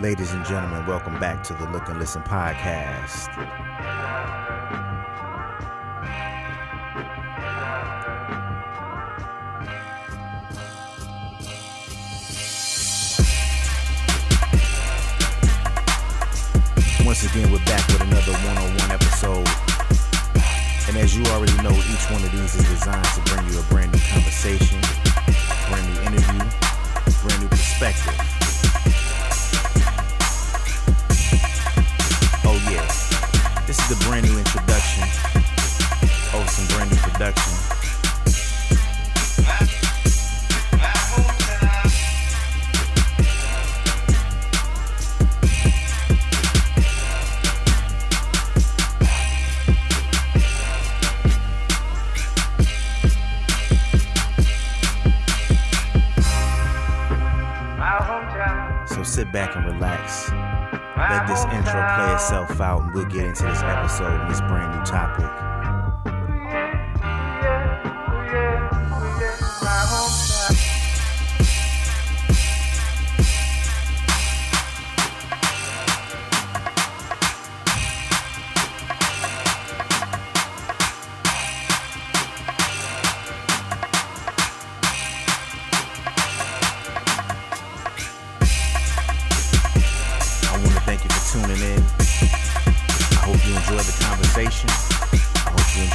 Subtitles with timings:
[0.00, 3.26] Ladies and gentlemen, welcome back to the Look and Listen podcast.
[17.04, 19.48] Once again, we're back with another one on one episode.
[20.86, 23.62] And as you already know, each one of these is designed to bring you a
[23.64, 24.80] brand new conversation,
[25.68, 26.50] brand new interview,
[27.20, 28.37] brand new perspective.
[33.88, 35.02] The brand new introduction
[36.34, 37.67] of some brand new production.
[62.60, 65.57] Out, and we'll get into this episode and this brand new topic.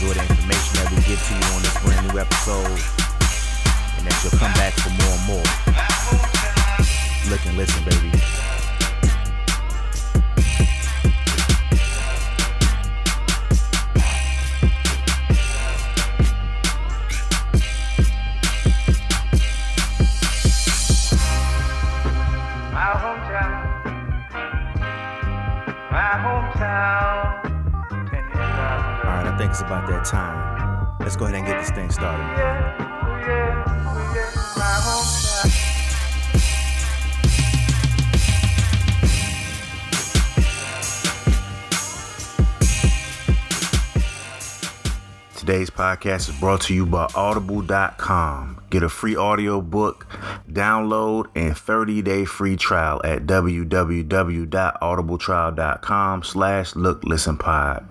[0.03, 2.79] Enjoy the information that we give to you on this brand new episode.
[3.97, 5.49] And that you'll come back for more and more.
[7.29, 8.52] Look and listen, baby.
[30.03, 30.87] Time.
[30.99, 32.93] Let's go ahead and get this thing started.
[45.45, 48.61] Today's podcast is brought to you by audible.com.
[48.69, 50.07] Get a free audio book,
[50.49, 57.85] download, and 30-day free trial at www.audibletrial.com slash look listen pod.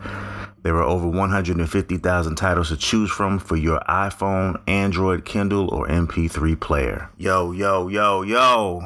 [0.62, 6.58] There are over 150,000 titles to choose from for your iPhone, Android, Kindle, or MP3
[6.60, 7.10] player.
[7.18, 8.80] Yo, yo, yo, yo.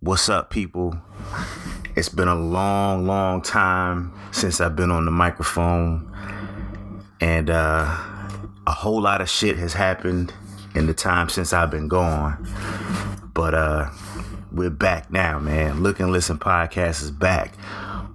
[0.00, 0.98] What's up, people?
[1.94, 6.12] It's been a long, long time since I've been on the microphone
[7.20, 7.84] and uh,
[8.66, 10.34] a whole lot of shit has happened
[10.74, 12.48] in the time since I've been gone.
[13.32, 13.90] But uh,
[14.50, 15.84] we're back now, man.
[15.84, 17.54] Look and Listen podcast is back.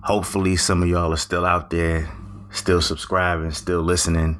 [0.07, 2.09] Hopefully, some of y'all are still out there,
[2.49, 4.39] still subscribing, still listening.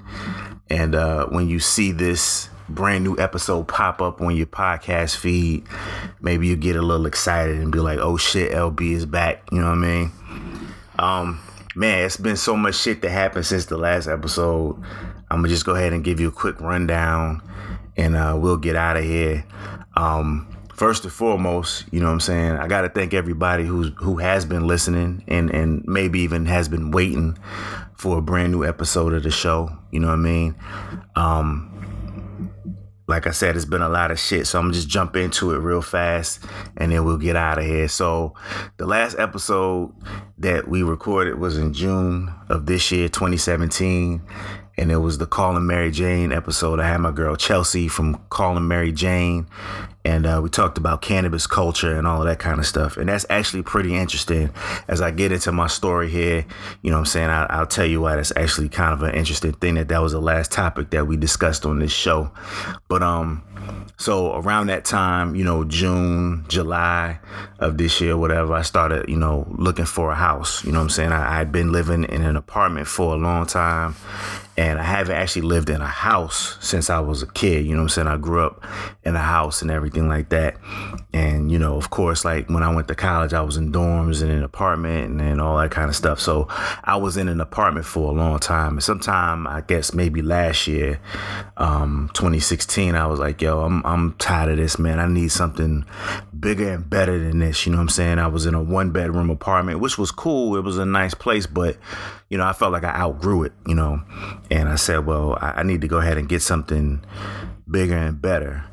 [0.69, 5.65] And uh, when you see this brand new episode pop up on your podcast feed,
[6.21, 9.59] maybe you get a little excited and be like, "Oh shit, LB is back." You
[9.59, 10.11] know what I mean?
[10.99, 11.41] Um,
[11.75, 14.81] man, it's been so much shit that happened since the last episode.
[15.29, 17.41] I'm gonna just go ahead and give you a quick rundown,
[17.97, 19.43] and uh, we'll get out of here.
[19.97, 22.51] Um, first and foremost, you know what I'm saying.
[22.51, 26.91] I gotta thank everybody who's who has been listening and and maybe even has been
[26.91, 27.37] waiting
[27.95, 29.69] for a brand new episode of the show.
[29.91, 30.55] You know what I mean.
[31.15, 31.73] Um,
[33.07, 34.47] like I said, it's been a lot of shit.
[34.47, 36.43] So I'm just jump into it real fast
[36.75, 37.87] and then we'll get out of here.
[37.87, 38.33] So
[38.75, 39.93] the last episode
[40.37, 44.21] that we recorded was in June of this year, 2017.
[44.79, 46.79] And it was the Calling Mary Jane episode.
[46.79, 49.47] I had my girl Chelsea from Calling Mary Jane.
[50.05, 52.95] And uh, we talked about cannabis culture and all of that kind of stuff.
[52.95, 54.51] And that's actually pretty interesting.
[54.87, 56.45] As I get into my story here,
[56.81, 57.29] you know what I'm saying?
[57.29, 60.13] I, I'll tell you why that's actually kind of an interesting thing that that was
[60.13, 62.31] the last topic that we discussed on this show.
[62.87, 63.43] But, um,
[63.97, 67.19] so around that time, you know, June, July
[67.59, 70.63] of this year, whatever, I started, you know, looking for a house.
[70.63, 71.11] You know what I'm saying?
[71.11, 73.95] I, I'd been living in an apartment for a long time
[74.57, 77.63] and I haven't actually lived in a house since I was a kid.
[77.65, 78.07] You know what I'm saying?
[78.07, 78.65] I grew up
[79.03, 80.57] in a house and everything like that.
[81.13, 84.23] And, you know, of course, like when I went to college, I was in dorms
[84.23, 86.19] and in an apartment and, and all that kind of stuff.
[86.19, 86.47] So
[86.83, 88.73] I was in an apartment for a long time.
[88.73, 90.99] And sometime, I guess maybe last year,
[91.57, 94.99] um, 2016, I was like, yo, I'm, I'm tired of this, man.
[94.99, 95.85] I need something
[96.39, 97.67] bigger and better than this.
[97.67, 98.17] You know what I'm saying?
[98.17, 100.55] I was in a one bedroom apartment, which was cool.
[100.57, 101.77] It was a nice place, but
[102.29, 104.01] you know, I felt like I outgrew it, you know,
[104.51, 107.03] and I said, well, I, I need to go ahead and get something
[107.69, 108.65] bigger and better.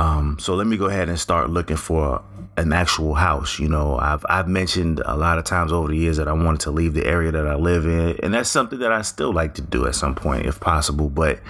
[0.00, 2.22] Um, so let me go ahead and start looking for
[2.56, 3.58] an actual house.
[3.58, 6.60] You know, I've I've mentioned a lot of times over the years that I wanted
[6.60, 9.52] to leave the area that I live in, and that's something that I still like
[9.56, 11.10] to do at some point if possible.
[11.10, 11.40] But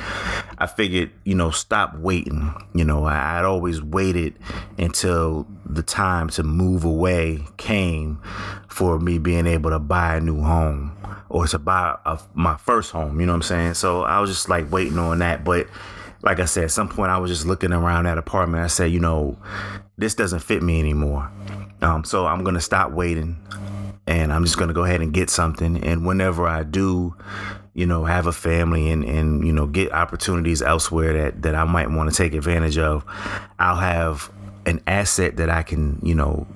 [0.58, 2.52] I figured, you know, stop waiting.
[2.74, 4.36] You know, I, I'd always waited
[4.78, 8.20] until the time to move away came
[8.66, 10.96] for me being able to buy a new home
[11.28, 13.20] or to buy a, my first home.
[13.20, 13.74] You know what I'm saying?
[13.74, 15.68] So I was just like waiting on that, but
[16.22, 18.64] like I said, at some point I was just looking around that apartment.
[18.64, 19.38] I said, you know,
[19.96, 21.30] this doesn't fit me anymore.
[21.82, 23.38] Um, so I'm gonna stop waiting,
[24.06, 25.82] and I'm just gonna go ahead and get something.
[25.82, 27.14] And whenever I do,
[27.74, 31.64] you know, have a family and and you know get opportunities elsewhere that that I
[31.64, 33.04] might want to take advantage of,
[33.58, 34.30] I'll have
[34.66, 36.46] an asset that I can, you know,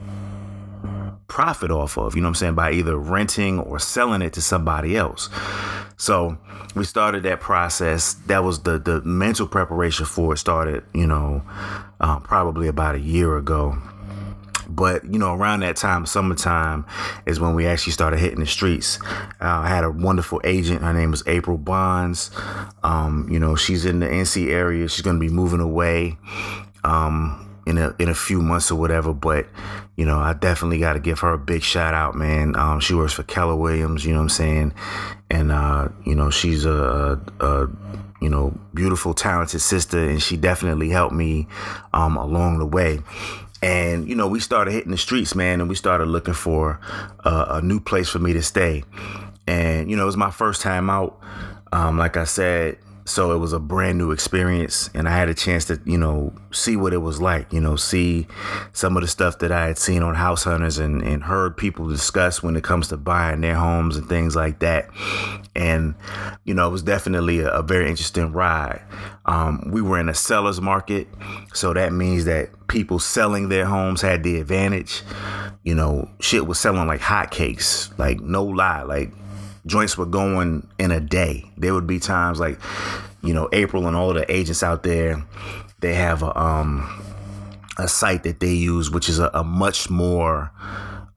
[1.28, 4.42] profit off of, you know what I'm saying, by either renting or selling it to
[4.42, 5.28] somebody else.
[5.96, 6.36] So
[6.74, 8.14] we started that process.
[8.26, 11.42] That was the the mental preparation for it started, you know,
[12.00, 13.78] um, probably about a year ago.
[14.68, 16.84] But you know, around that time, summertime,
[17.26, 18.98] is when we actually started hitting the streets.
[19.40, 20.82] Uh, I had a wonderful agent.
[20.82, 22.30] Her name was April Bonds.
[22.82, 24.88] Um, you know, she's in the NC area.
[24.88, 26.18] She's going to be moving away.
[26.82, 29.12] Um, in a in a few months or whatever.
[29.12, 29.46] But
[29.96, 32.56] you know, I definitely got to give her a big shout out, man.
[32.56, 34.74] Um, she works for Keller Williams, you know what I'm saying,
[35.30, 37.68] and uh, you know, she's a, a,
[38.20, 41.46] you know beautiful, talented sister, and she definitely helped me
[41.92, 43.00] um, along the way.
[43.62, 46.80] And you know, we started hitting the streets, man, and we started looking for
[47.24, 48.84] a, a new place for me to stay.
[49.46, 51.18] And you know, it was my first time out.
[51.72, 55.34] Um, like I said, so it was a brand new experience and i had a
[55.34, 58.26] chance to you know see what it was like you know see
[58.72, 61.88] some of the stuff that i had seen on house hunters and, and heard people
[61.88, 64.88] discuss when it comes to buying their homes and things like that.
[65.54, 65.94] And
[66.44, 68.82] you know it was definitely a, a very interesting ride.
[69.26, 71.08] Um, we were in a seller's market
[71.52, 75.02] so that means that people selling their homes had the advantage.
[75.62, 79.12] You know shit was selling like hotcakes like no lie like
[79.66, 81.50] joints were going in a day.
[81.56, 82.58] There would be times like,
[83.22, 85.24] you know, April and all the agents out there,
[85.80, 87.00] they have a um
[87.76, 90.50] a site that they use, which is a, a much more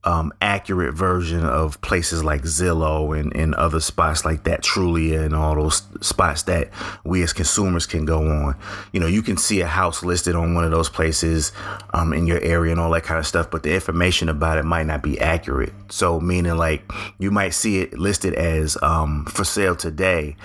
[0.04, 5.34] um, accurate version of places like Zillow and, and other spots like that, Trulia and
[5.34, 6.70] all those spots that
[7.04, 8.56] we as consumers can go on.
[8.92, 11.52] You know, you can see a house listed on one of those places
[11.92, 14.64] um, in your area and all that kind of stuff, but the information about it
[14.64, 15.72] might not be accurate.
[15.90, 20.36] So, meaning like you might see it listed as um, for sale today,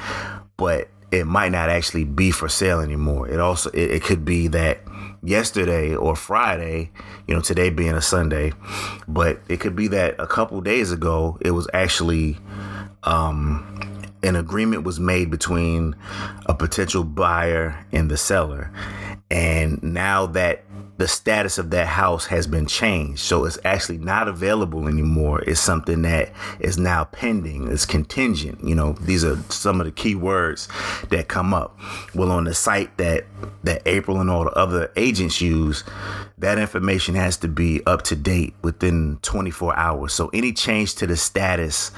[0.58, 3.30] but it might not actually be for sale anymore.
[3.30, 4.80] It also it, it could be that
[5.24, 6.92] yesterday or Friday,
[7.28, 8.54] you know, today being a Sunday,
[9.08, 12.38] but it could be that a couple days ago it was actually
[13.04, 15.96] um, an agreement was made between
[16.46, 18.72] a potential buyer and the seller.
[19.32, 20.64] And now that
[21.04, 23.20] the status of that house has been changed.
[23.20, 25.42] So it's actually not available anymore.
[25.42, 27.70] It's something that is now pending.
[27.70, 28.64] It's contingent.
[28.64, 30.70] You know, these are some of the key words
[31.10, 31.78] that come up.
[32.16, 33.26] Well, on the site that
[33.66, 35.84] that April and all the other agents use,
[36.38, 40.14] that information has to be up to date within 24 hours.
[40.14, 41.92] So any change to the status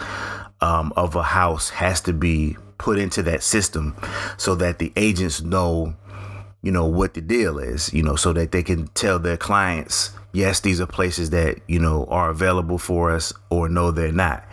[0.62, 3.96] um, of a house has to be put into that system
[4.38, 5.94] so that the agents know
[6.66, 10.10] you know what the deal is you know so that they can tell their clients
[10.34, 14.44] yes these are places that you know are available for us or no they're not.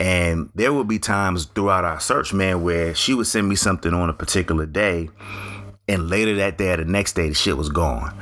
[0.00, 3.94] And there will be times throughout our search man where she would send me something
[3.94, 5.08] on a particular day
[5.86, 8.12] and later that day or the next day the shit was gone.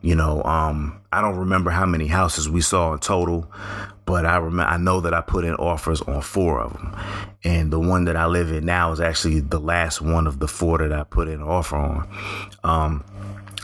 [0.00, 3.52] You know um i don't remember how many houses we saw in total
[4.12, 6.94] but I remember I know that I put in offers on four of them,
[7.44, 10.46] and the one that I live in now is actually the last one of the
[10.46, 12.08] four that I put in offer on.
[12.62, 13.04] Um,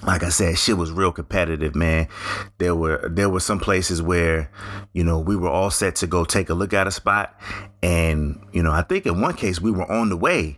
[0.05, 2.09] like I said, shit was real competitive, man.
[2.57, 4.51] There were there were some places where,
[4.95, 7.39] you know, we were all set to go take a look at a spot,
[7.83, 10.57] and you know, I think in one case we were on the way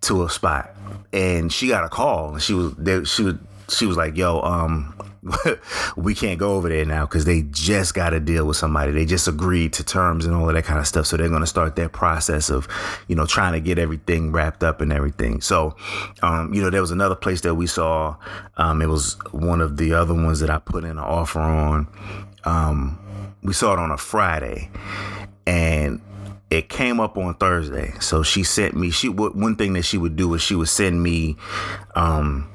[0.00, 0.74] to a spot,
[1.12, 3.04] and she got a call, and she was there.
[3.04, 3.34] She was
[3.68, 4.94] she was like, "Yo, um,
[5.96, 8.92] we can't go over there now because they just got to deal with somebody.
[8.92, 11.06] They just agreed to terms and all of that kind of stuff.
[11.06, 12.68] So they're going to start their process of,
[13.08, 15.40] you know, trying to get everything wrapped up and everything.
[15.40, 15.76] So,
[16.22, 18.16] um, you know, there was another place that we saw.
[18.56, 21.88] Um, it was one of the other ones that I put in an offer on.
[22.44, 22.98] Um,
[23.42, 24.70] we saw it on a Friday,
[25.46, 26.00] and
[26.50, 27.92] it came up on Thursday.
[28.00, 28.90] So she sent me.
[28.90, 31.36] She one thing that she would do is she would send me.
[31.94, 32.50] Um,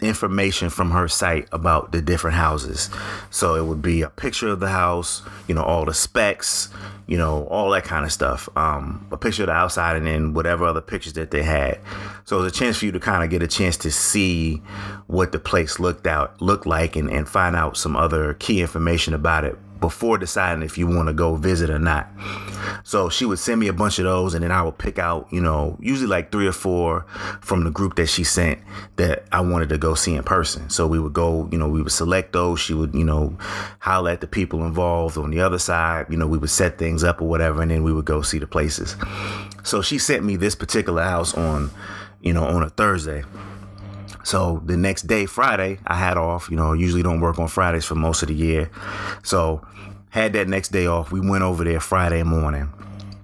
[0.00, 2.90] information from her site about the different houses.
[3.30, 6.68] So it would be a picture of the house, you know, all the specs,
[7.06, 8.48] you know, all that kind of stuff.
[8.56, 11.78] Um, a picture of the outside and then whatever other pictures that they had.
[12.24, 14.62] So it was a chance for you to kind of get a chance to see
[15.06, 19.14] what the place looked out looked like and, and find out some other key information
[19.14, 22.08] about it before deciding if you want to go visit or not.
[22.84, 25.28] So she would send me a bunch of those, and then I would pick out,
[25.32, 27.06] you know, usually like three or four
[27.40, 28.60] from the group that she sent
[28.96, 30.68] that I wanted to go see in person.
[30.70, 32.60] So we would go, you know, we would select those.
[32.60, 33.36] She would, you know,
[33.78, 36.06] holler at the people involved on the other side.
[36.10, 38.38] You know, we would set things up or whatever, and then we would go see
[38.38, 38.96] the places.
[39.62, 41.70] So she sent me this particular house on,
[42.20, 43.24] you know, on a Thursday.
[44.24, 46.50] So the next day, Friday, I had off.
[46.50, 48.70] You know, usually don't work on Fridays for most of the year.
[49.22, 49.66] So
[50.10, 51.10] had that next day off.
[51.10, 52.72] We went over there Friday morning.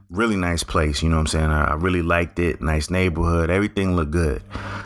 [0.09, 1.50] Really nice place, you know what I'm saying?
[1.50, 2.61] I, really liked it.
[2.61, 3.50] Nice neighborhood.
[3.50, 4.41] Everything looked good.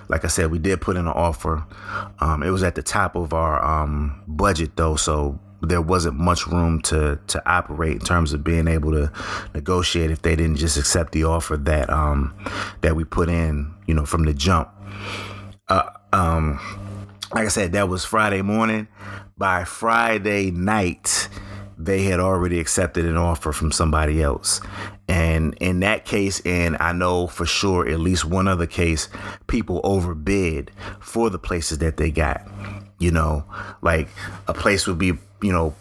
[0.09, 1.65] Like I said, we did put in an offer.
[2.21, 6.47] Um, it was at the top of our um, budget though, so there wasn't much
[6.47, 9.13] room to to operate in terms of being able to
[9.55, 12.35] negotiate if they didn't just accept the offer that um,
[12.81, 14.71] that we put in, you know, from the jump.
[15.69, 16.59] Uh, um,
[17.33, 18.89] like I said, that was Friday morning.
[19.39, 21.29] By Friday night,
[21.79, 24.61] they had already accepted an offer from somebody else.
[25.09, 29.09] And in that case, and I know for sure at least one other case,
[29.47, 32.47] people overbid for the places that they got.
[32.99, 33.45] You know,
[33.81, 34.09] like
[34.47, 35.75] a place would be, you know,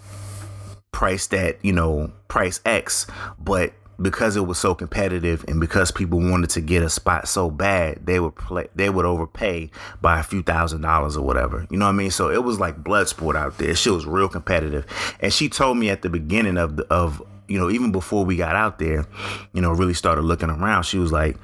[0.91, 3.05] priced at, you know, price X,
[3.37, 7.49] but because it was so competitive and because people wanted to get a spot so
[7.49, 9.69] bad, they would play, they would overpay
[10.01, 11.67] by a few thousand dollars or whatever.
[11.69, 12.11] You know what I mean?
[12.11, 13.75] So it was like blood sport out there.
[13.75, 14.85] She was real competitive,
[15.19, 18.35] and she told me at the beginning of the, of you know even before we
[18.35, 19.05] got out there,
[19.53, 20.83] you know, really started looking around.
[20.83, 21.37] She was like,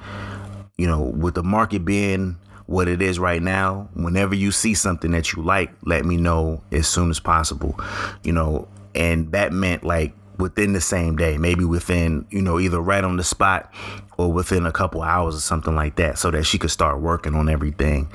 [0.76, 2.36] you know, with the market being
[2.66, 6.62] what it is right now, whenever you see something that you like, let me know
[6.72, 7.78] as soon as possible.
[8.24, 12.80] You know, and that meant like within the same day, maybe within, you know, either
[12.80, 13.72] right on the spot
[14.18, 17.34] or within a couple hours or something like that, so that she could start working
[17.34, 18.08] on everything.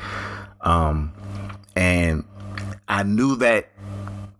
[0.62, 1.13] Um,
[1.75, 2.24] and
[2.88, 3.70] I knew that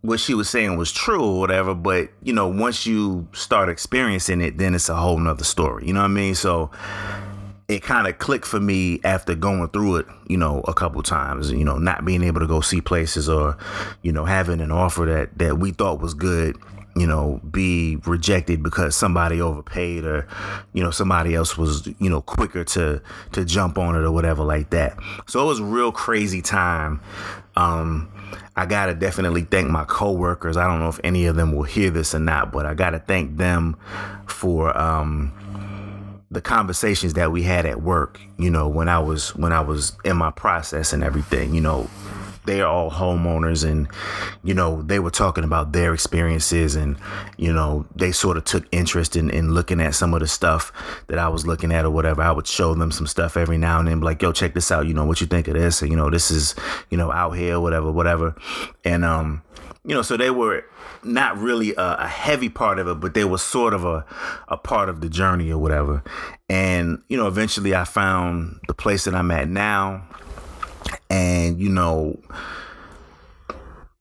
[0.02, 4.42] what she was saying was true or whatever, but you know, once you start experiencing
[4.42, 5.86] it, then it's a whole nother story.
[5.86, 6.36] You know what I mean?
[6.36, 6.72] So
[7.68, 11.52] it kind of clicked for me after going through it, you know, a couple times,
[11.52, 13.58] you know, not being able to go see places or,
[14.02, 16.58] you know, having an offer that that we thought was good
[16.96, 20.28] you know, be rejected because somebody overpaid or,
[20.74, 24.44] you know, somebody else was, you know, quicker to to jump on it or whatever
[24.44, 24.98] like that.
[25.28, 27.00] So it was a real crazy time.
[27.56, 28.12] Um,
[28.56, 30.58] I gotta definitely thank my coworkers.
[30.58, 33.00] I don't know if any of them will hear this or not, but I gotta
[33.00, 33.78] thank them
[34.28, 35.34] for um
[36.32, 39.98] the conversations that we had at work, you know, when I was when I was
[40.06, 41.90] in my process and everything, you know,
[42.46, 43.88] they're all homeowners and
[44.44, 46.98] you know they were talking about their experiences and
[47.38, 50.72] you know they sort of took interest in, in looking at some of the stuff
[51.08, 52.22] that i was looking at or whatever.
[52.22, 54.88] I would show them some stuff every now and then like yo check this out.
[54.88, 55.82] You know what you think of this?
[55.82, 56.56] You know this is
[56.90, 58.36] you know out here whatever whatever.
[58.84, 59.44] And um
[59.86, 60.64] you know so they were
[61.04, 64.06] not really a, a, heavy part of it, but they were sort of a,
[64.48, 66.04] a part of the journey or whatever.
[66.48, 70.08] And, you know, eventually I found the place that I'm at now
[71.12, 72.18] and you know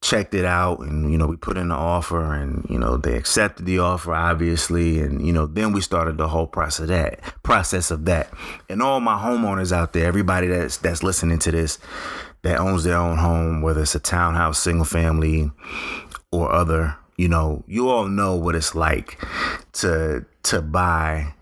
[0.00, 3.16] checked it out and you know we put in the offer and you know they
[3.16, 5.00] accepted the offer obviously.
[5.00, 8.30] And you know then we started the whole process of that process of that.
[8.68, 11.78] And all my homeowners out there everybody that's that's listening to this
[12.42, 15.50] that owns their own home whether it's a townhouse single family
[16.32, 19.22] or other you know you all know what it's like
[19.72, 21.34] to to buy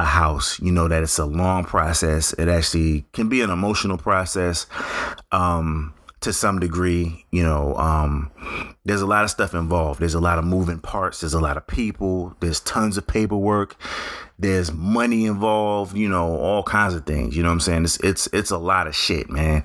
[0.00, 0.58] a house.
[0.60, 2.32] You know that it's a long process.
[2.34, 4.66] It actually can be an emotional process
[5.30, 7.24] um, to some degree.
[7.30, 8.30] You know, um,
[8.84, 10.00] there's a lot of stuff involved.
[10.00, 11.20] There's a lot of moving parts.
[11.20, 12.36] There's a lot of people.
[12.40, 13.76] There's tons of paperwork.
[14.38, 15.96] There's money involved.
[15.96, 17.36] You know, all kinds of things.
[17.36, 17.84] You know what I'm saying?
[17.84, 19.64] It's it's it's a lot of shit, man.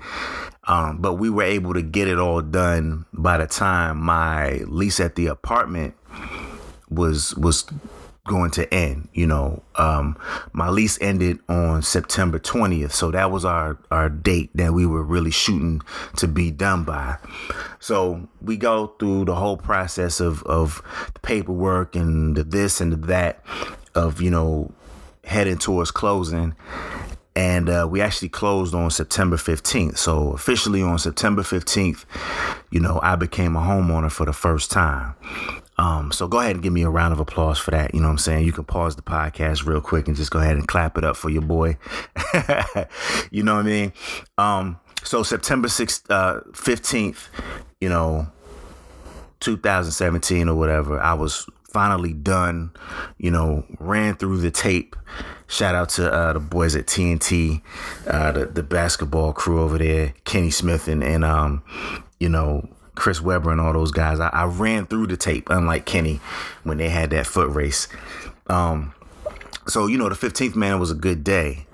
[0.67, 4.99] Um, but we were able to get it all done by the time my lease
[4.99, 5.93] at the apartment
[6.89, 7.65] was was
[8.25, 9.09] going to end.
[9.13, 10.17] You know, um,
[10.51, 15.03] my lease ended on September 20th, so that was our our date that we were
[15.03, 15.81] really shooting
[16.17, 17.17] to be done by.
[17.79, 20.81] So we go through the whole process of of
[21.13, 23.43] the paperwork and the this and the that
[23.93, 24.73] of you know
[25.23, 26.55] heading towards closing.
[27.37, 29.97] And uh, we actually closed on September 15th.
[29.97, 32.05] So officially on September 15th,
[32.71, 35.15] you know, I became a homeowner for the first time.
[35.77, 37.93] Um, so go ahead and give me a round of applause for that.
[37.93, 38.45] You know what I'm saying?
[38.45, 41.17] You can pause the podcast real quick and just go ahead and clap it up
[41.17, 41.77] for your boy.
[43.31, 43.93] you know what I mean?
[44.37, 47.27] Um, so September 6th, uh, 15th,
[47.79, 48.27] you know,
[49.41, 52.71] 2017 or whatever, I was finally done,
[53.17, 54.95] you know, ran through the tape.
[55.47, 57.61] Shout out to uh, the boys at TNT,
[58.07, 61.61] uh, the, the basketball crew over there, Kenny Smith and, and um,
[62.19, 64.19] you know, Chris Webber and all those guys.
[64.19, 66.19] I, I ran through the tape, unlike Kenny
[66.63, 67.87] when they had that foot race.
[68.47, 68.93] Um,
[69.67, 71.65] so, you know, the 15th man was a good day.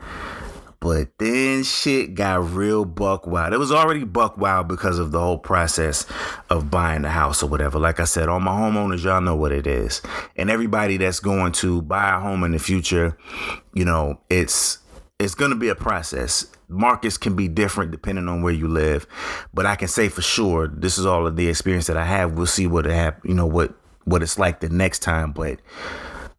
[0.82, 3.54] But then shit got real buck wild.
[3.54, 6.08] It was already buck wild because of the whole process
[6.50, 7.78] of buying the house or whatever.
[7.78, 10.02] Like I said, all my homeowners, y'all know what it is.
[10.36, 13.16] And everybody that's going to buy a home in the future,
[13.76, 14.80] you know, it's
[15.20, 16.48] it's going to be a process.
[16.72, 19.06] Markets can be different depending on where you live,
[19.54, 22.34] but I can say for sure this is all of the experience that I have.
[22.34, 23.74] We'll see what it have, you know, what
[24.06, 25.60] what it's like the next time, but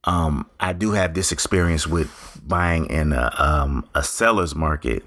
[0.04, 5.04] um, I do have this experience with buying in a, um, a seller's market.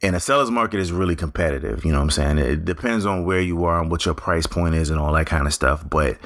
[0.00, 1.84] And a seller's market is really competitive.
[1.84, 2.38] You know what I'm saying?
[2.38, 5.26] It depends on where you are and what your price point is and all that
[5.26, 5.88] kind of stuff.
[5.88, 6.18] But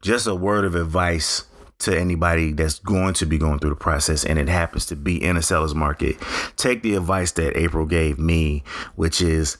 [0.00, 1.44] just a word of advice
[1.82, 5.22] to anybody that's going to be going through the process and it happens to be
[5.22, 6.16] in a seller's market,
[6.56, 8.62] take the advice that April gave me,
[8.96, 9.56] which is,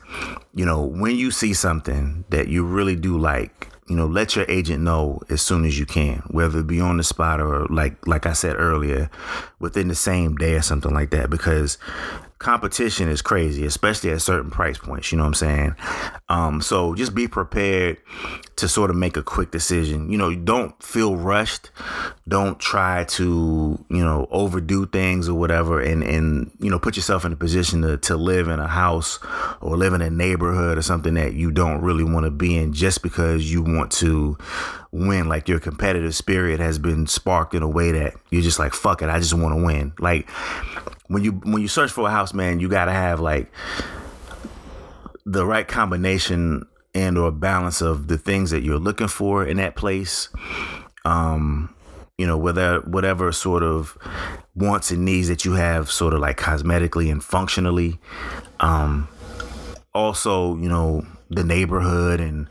[0.55, 4.47] you know, when you see something that you really do like, you know, let your
[4.49, 8.07] agent know as soon as you can, whether it be on the spot or like
[8.07, 9.11] like I said earlier,
[9.59, 11.79] within the same day or something like that, because
[12.43, 15.11] competition is crazy, especially at certain price points.
[15.11, 15.77] You know what I'm saying?
[16.29, 17.99] Um, so just be prepared
[18.57, 20.11] to sort of make a quick decision.
[20.11, 21.71] You know, don't feel rushed.
[22.29, 27.25] Don't try to, you know, overdo things or whatever and, and you know, put yourself
[27.25, 29.19] in a position to, to live in a house
[29.61, 32.73] or live in a neighborhood or something that you don't really want to be in
[32.73, 34.37] just because you want to
[34.93, 35.29] win.
[35.29, 39.03] Like your competitive spirit has been sparked in a way that you're just like, fuck
[39.03, 39.93] it, I just want to win.
[39.99, 40.29] Like
[41.09, 43.51] when you when you search for a house, man, you gotta have like
[45.25, 49.77] the right combination and or balance of the things that you're looking for in that
[49.77, 50.29] place.
[51.05, 51.75] Um,
[52.19, 53.97] you know, whether whatever sort of
[54.55, 57.99] wants and needs that you have, sort of like cosmetically and functionally.
[58.61, 59.09] Um,
[59.95, 62.49] also, you know, the neighborhood and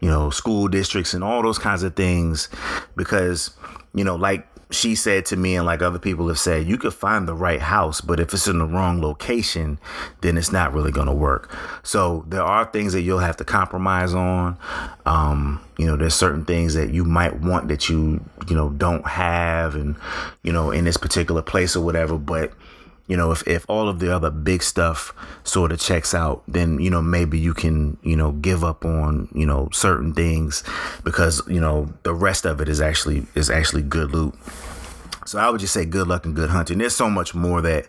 [0.00, 2.48] you know school districts and all those kinds of things,
[2.96, 3.50] because
[3.94, 6.92] you know, like she said to me and like other people have said you could
[6.92, 9.78] find the right house but if it's in the wrong location
[10.20, 11.54] then it's not really going to work.
[11.82, 14.58] So there are things that you'll have to compromise on.
[15.06, 19.06] Um, you know there's certain things that you might want that you you know don't
[19.06, 19.96] have and
[20.42, 22.52] you know in this particular place or whatever but
[23.08, 26.78] you know if, if all of the other big stuff sort of checks out then
[26.78, 30.62] you know maybe you can you know give up on you know certain things
[31.02, 34.34] because you know the rest of it is actually is actually good loot.
[35.26, 36.78] So i would just say good luck and good hunting.
[36.78, 37.86] There's so much more that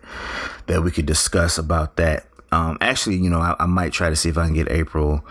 [0.65, 4.15] that we could discuss about that um, actually, you know, I, I, might try to
[4.15, 5.23] see if I can get April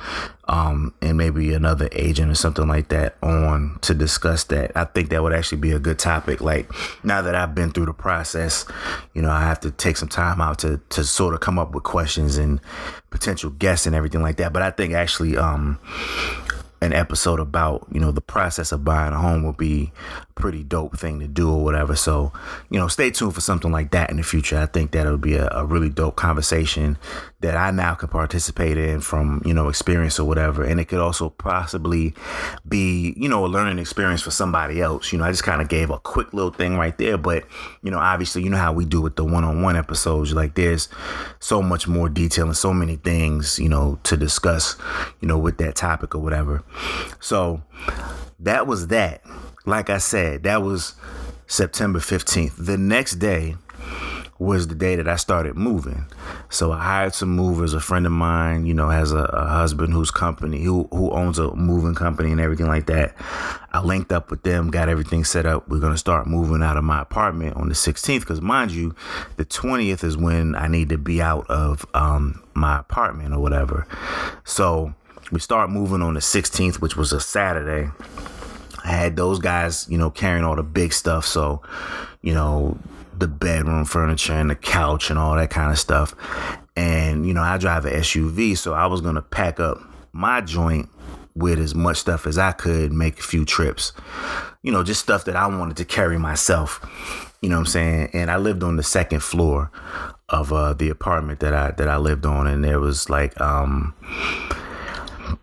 [0.46, 4.70] um, and maybe another agent or something like that on to discuss that.
[4.76, 6.40] I think that would actually be a good topic.
[6.40, 6.70] Like
[7.02, 8.64] now that I've been through the process,
[9.14, 11.72] you know, I have to take some time out to to sort of come up
[11.72, 12.60] with questions and
[13.10, 14.52] potential guests and everything like that.
[14.52, 15.78] But I think actually, um,
[16.80, 19.92] an episode about you know the process of buying a home would be
[20.38, 21.96] pretty dope thing to do or whatever.
[21.96, 22.32] So
[22.70, 24.58] you know stay tuned for something like that in the future.
[24.58, 26.96] I think that'll be a, a really dope conversation
[27.40, 30.64] that i now can participate in from you know experience or whatever.
[30.64, 32.14] And it could also possibly
[32.68, 35.12] be you know a learning experience for somebody else.
[35.12, 37.44] You know i just kind of gave a quick little thing right there but
[37.82, 40.32] you know obviously you know how we do with the one-on-one episodes.
[40.32, 40.88] Like there's
[41.40, 44.76] so much more detail and so many things you know to discuss
[45.20, 46.62] you know with that topic or whatever.
[47.20, 47.62] So
[48.40, 49.22] that was that.
[49.68, 50.94] Like I said, that was
[51.46, 52.54] September 15th.
[52.56, 53.56] The next day
[54.38, 56.06] was the day that I started moving.
[56.48, 57.74] So I hired some movers.
[57.74, 61.38] A friend of mine, you know, has a, a, husband whose company who who owns
[61.38, 63.14] a moving company and everything like that.
[63.70, 65.68] I linked up with them, got everything set up.
[65.68, 68.94] We're gonna start moving out of my apartment on the 16th, because mind you,
[69.36, 73.86] the 20th is when I need to be out of um, my apartment or whatever.
[74.44, 74.94] So
[75.30, 77.90] we start moving on the 16th, which was a Saturday.
[78.84, 81.24] I had those guys, you know, carrying all the big stuff.
[81.24, 81.62] So,
[82.22, 82.78] you know,
[83.16, 86.14] the bedroom furniture and the couch and all that kind of stuff.
[86.76, 89.80] And, you know, I drive an SUV, so I was going to pack up
[90.12, 90.88] my joint
[91.34, 93.92] with as much stuff as I could, make a few trips.
[94.62, 96.80] You know, just stuff that I wanted to carry myself.
[97.40, 98.10] You know what I'm saying?
[98.12, 99.70] And I lived on the second floor
[100.28, 103.94] of uh, the apartment that I that I lived on, and there was like um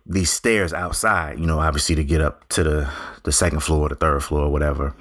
[0.06, 2.90] these stairs outside, you know, obviously to get up to the,
[3.24, 4.96] the second floor, the third floor, whatever.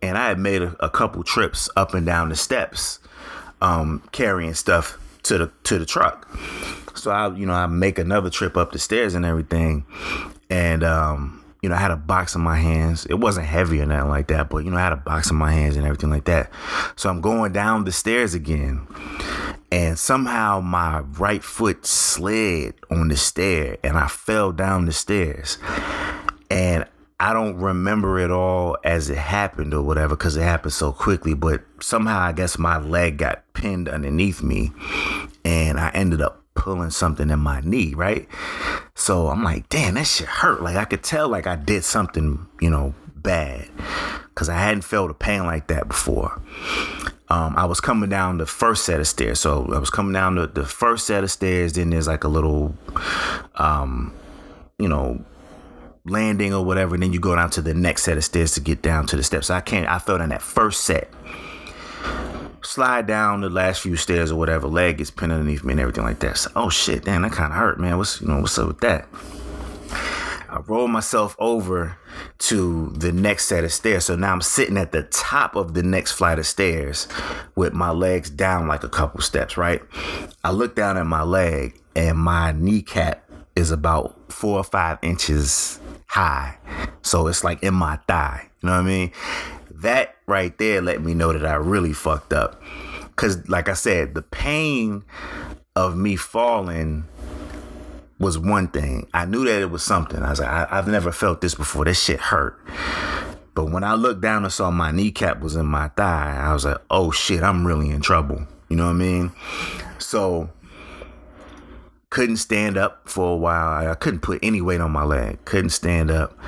[0.00, 3.00] And I had made a, a couple trips up and down the steps,
[3.60, 6.28] um, carrying stuff to the to the truck.
[6.94, 9.84] So I, you know, I make another trip up the stairs and everything,
[10.48, 13.06] and um, you know, I had a box in my hands.
[13.06, 15.36] It wasn't heavy or nothing like that, but you know, I had a box in
[15.36, 16.50] my hands and everything like that.
[16.94, 18.86] So I'm going down the stairs again,
[19.76, 25.58] and somehow my right foot slid on the stair, and I fell down the stairs,
[26.50, 26.86] and
[27.20, 31.34] I don't remember it all as it happened or whatever because it happened so quickly.
[31.34, 34.72] But somehow, I guess my leg got pinned underneath me,
[35.44, 38.26] and I ended up pulling something in my knee, right?
[38.94, 40.62] So I'm like, damn, that shit hurt.
[40.62, 43.68] Like I could tell, like I did something, you know, bad
[44.36, 46.38] because I hadn't felt a pain like that before.
[47.30, 49.40] Um, I was coming down the first set of stairs.
[49.40, 51.72] So I was coming down the, the first set of stairs.
[51.72, 52.74] Then there's like a little,
[53.54, 54.12] um,
[54.78, 55.24] you know,
[56.04, 56.94] landing or whatever.
[56.94, 59.16] And then you go down to the next set of stairs to get down to
[59.16, 59.48] the steps.
[59.48, 61.10] I can't, I felt in that first set.
[62.62, 66.04] Slide down the last few stairs or whatever, leg gets pinned underneath me and everything
[66.04, 66.36] like that.
[66.36, 67.96] So, oh shit, damn, that kind of hurt, man.
[67.96, 69.08] What's you know what's up with that?
[70.56, 71.98] I roll myself over
[72.38, 74.06] to the next set of stairs.
[74.06, 77.08] So now I'm sitting at the top of the next flight of stairs
[77.56, 79.82] with my legs down like a couple steps, right?
[80.42, 85.78] I look down at my leg and my kneecap is about four or five inches
[86.06, 86.56] high.
[87.02, 88.48] So it's like in my thigh.
[88.62, 89.12] You know what I mean?
[89.70, 92.62] That right there let me know that I really fucked up.
[93.16, 95.04] Cause like I said, the pain
[95.74, 97.04] of me falling
[98.18, 99.06] was one thing.
[99.12, 100.22] I knew that it was something.
[100.22, 101.84] I was like, I, have never felt this before.
[101.84, 102.58] This shit hurt.
[103.54, 106.64] But when I looked down and saw my kneecap was in my thigh, I was
[106.64, 108.46] like, oh shit, I'm really in trouble.
[108.68, 109.32] You know what I mean?
[109.98, 110.50] So
[112.10, 113.90] couldn't stand up for a while.
[113.90, 115.44] I couldn't put any weight on my leg.
[115.44, 116.38] Couldn't stand up.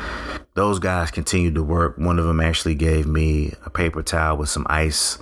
[0.54, 1.98] Those guys continued to work.
[1.98, 5.18] One of them actually gave me a paper towel with some ice.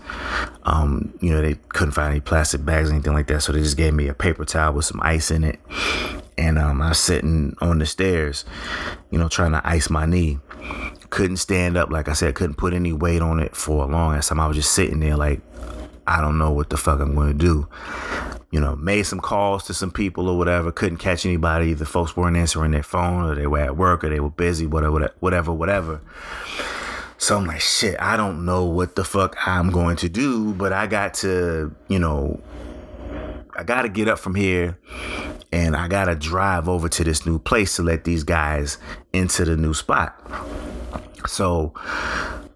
[0.63, 3.61] Um, you know, they couldn't find any plastic bags or anything like that, so they
[3.61, 5.61] just gave me a paper towel with some ice in it.
[6.39, 8.45] And um, I was sitting on the stairs,
[9.11, 10.39] you know, trying to ice my knee.
[11.11, 14.21] Couldn't stand up, like I said, couldn't put any weight on it for a long
[14.21, 14.41] time.
[14.41, 15.41] I was just sitting there, like,
[16.07, 17.69] I don't know what the fuck I'm going to do
[18.57, 21.75] you know, made some calls to some people or whatever, couldn't catch anybody.
[21.75, 24.67] The folks weren't answering their phone or they were at work or they were busy,
[24.67, 26.01] whatever, whatever, whatever.
[27.19, 30.73] So I'm like, shit, I don't know what the fuck I'm going to do, but
[30.73, 32.41] I got to, you know,
[33.57, 34.79] I got to get up from here
[35.51, 38.77] and I got to drive over to this new place to let these guys
[39.13, 40.21] into the new spot.
[41.27, 41.73] So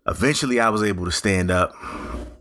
[0.07, 1.73] eventually I was able to stand up.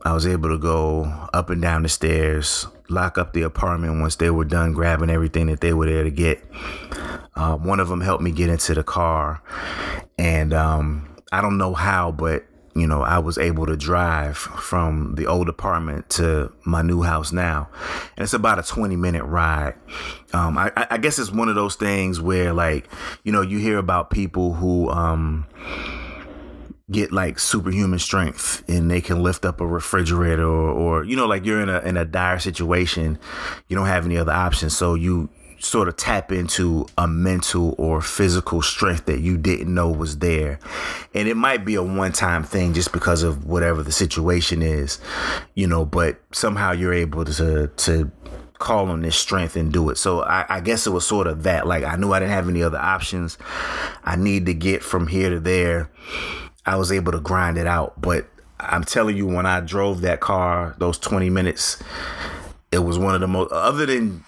[0.03, 4.17] I was able to go up and down the stairs, lock up the apartment once
[4.17, 6.43] they were done grabbing everything that they were there to get.
[7.35, 9.41] Uh, one of them helped me get into the car,
[10.17, 15.15] and um, I don't know how, but you know, I was able to drive from
[15.15, 17.69] the old apartment to my new house now.
[18.15, 19.75] And it's about a 20 minute ride.
[20.33, 22.87] Um, I, I, guess it's one of those things where, like,
[23.23, 25.47] you know, you hear about people who, um,
[26.91, 31.27] get like superhuman strength and they can lift up a refrigerator or, or you know
[31.27, 33.19] like you're in a in a dire situation
[33.67, 35.29] you don't have any other options so you
[35.59, 40.59] sort of tap into a mental or physical strength that you didn't know was there
[41.13, 44.99] and it might be a one-time thing just because of whatever the situation is
[45.55, 48.11] you know but somehow you're able to to
[48.59, 49.97] call on this strength and do it.
[49.97, 51.65] So I, I, guess it was sort of that.
[51.65, 53.37] Like I knew I didn't have any other options.
[54.03, 55.89] I need to get from here to there.
[56.65, 57.99] I was able to grind it out.
[57.99, 58.27] But
[58.59, 61.81] I'm telling you, when I drove that car, those 20 minutes,
[62.71, 64.23] it was one of the most, other than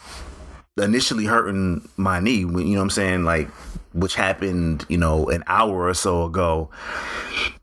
[0.82, 3.24] initially hurting my knee, you know what I'm saying?
[3.24, 3.48] Like,
[3.94, 6.70] which happened, you know, an hour or so ago.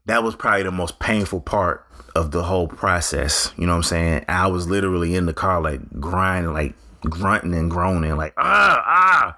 [0.06, 3.52] That was probably the most painful part of the whole process.
[3.56, 4.24] You know what I'm saying?
[4.28, 9.36] I was literally in the car, like grinding, like grunting and groaning, like, ah, ah,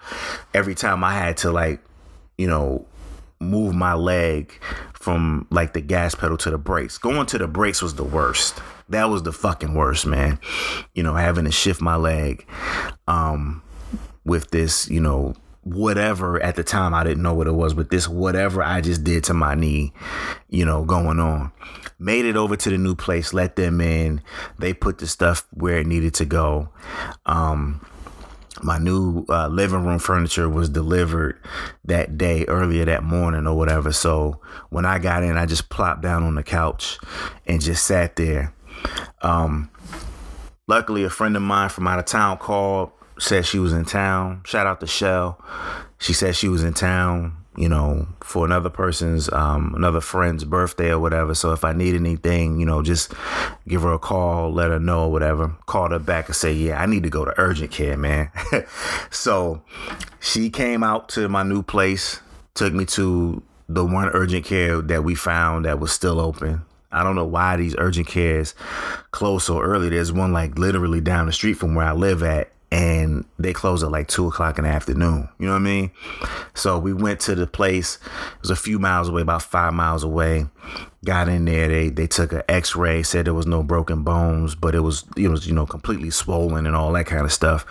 [0.55, 1.81] every time I had to, like,
[2.39, 2.87] you know,
[3.41, 4.53] move my leg
[4.93, 6.99] from like the gas pedal to the brakes.
[6.99, 8.61] Going to the brakes was the worst.
[8.91, 10.39] That was the fucking worst, man.
[10.95, 12.47] You know, having to shift my leg
[13.09, 13.63] um
[14.31, 17.91] with this, you know, whatever at the time I didn't know what it was, but
[17.91, 19.93] this whatever I just did to my knee,
[20.49, 21.51] you know, going on.
[21.99, 24.23] Made it over to the new place, let them in.
[24.57, 26.69] They put the stuff where it needed to go.
[27.27, 27.85] Um
[28.63, 31.41] my new uh, living room furniture was delivered
[31.85, 34.39] that day earlier that morning or whatever so
[34.69, 36.99] when i got in i just plopped down on the couch
[37.47, 38.53] and just sat there
[39.23, 39.71] um,
[40.67, 44.41] luckily a friend of mine from out of town called said she was in town
[44.45, 45.43] shout out to shell
[45.99, 50.91] she said she was in town you know, for another person's, um, another friend's birthday
[50.91, 51.35] or whatever.
[51.35, 53.13] So if I need anything, you know, just
[53.67, 55.55] give her a call, let her know or whatever.
[55.67, 58.31] Called her back and say, yeah, I need to go to urgent care, man.
[59.11, 59.63] so
[60.21, 62.21] she came out to my new place,
[62.55, 66.63] took me to the one urgent care that we found that was still open.
[66.93, 68.55] I don't know why these urgent cares
[69.11, 69.89] close so early.
[69.89, 73.83] There's one like literally down the street from where I live at, and they close
[73.83, 75.29] at like two o'clock in the afternoon.
[75.39, 75.91] You know what I mean?
[76.55, 77.97] So we went to the place.
[77.97, 80.47] It was a few miles away, about five miles away.
[81.05, 81.69] Got in there.
[81.69, 83.03] They they took an X-ray.
[83.03, 86.67] Said there was no broken bones, but it was it was you know completely swollen
[86.67, 87.67] and all that kind of stuff.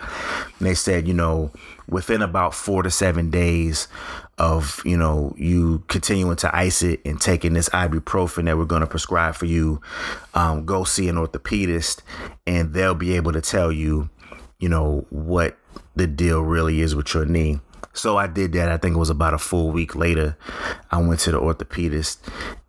[0.58, 1.50] And they said you know
[1.88, 3.88] within about four to seven days
[4.36, 8.80] of you know you continuing to ice it and taking this ibuprofen that we're going
[8.80, 9.80] to prescribe for you,
[10.34, 12.00] um, go see an orthopedist,
[12.46, 14.10] and they'll be able to tell you
[14.60, 15.56] you know, what
[15.96, 17.60] the deal really is with your knee.
[17.92, 18.70] So I did that.
[18.70, 20.36] I think it was about a full week later.
[20.90, 22.18] I went to the orthopedist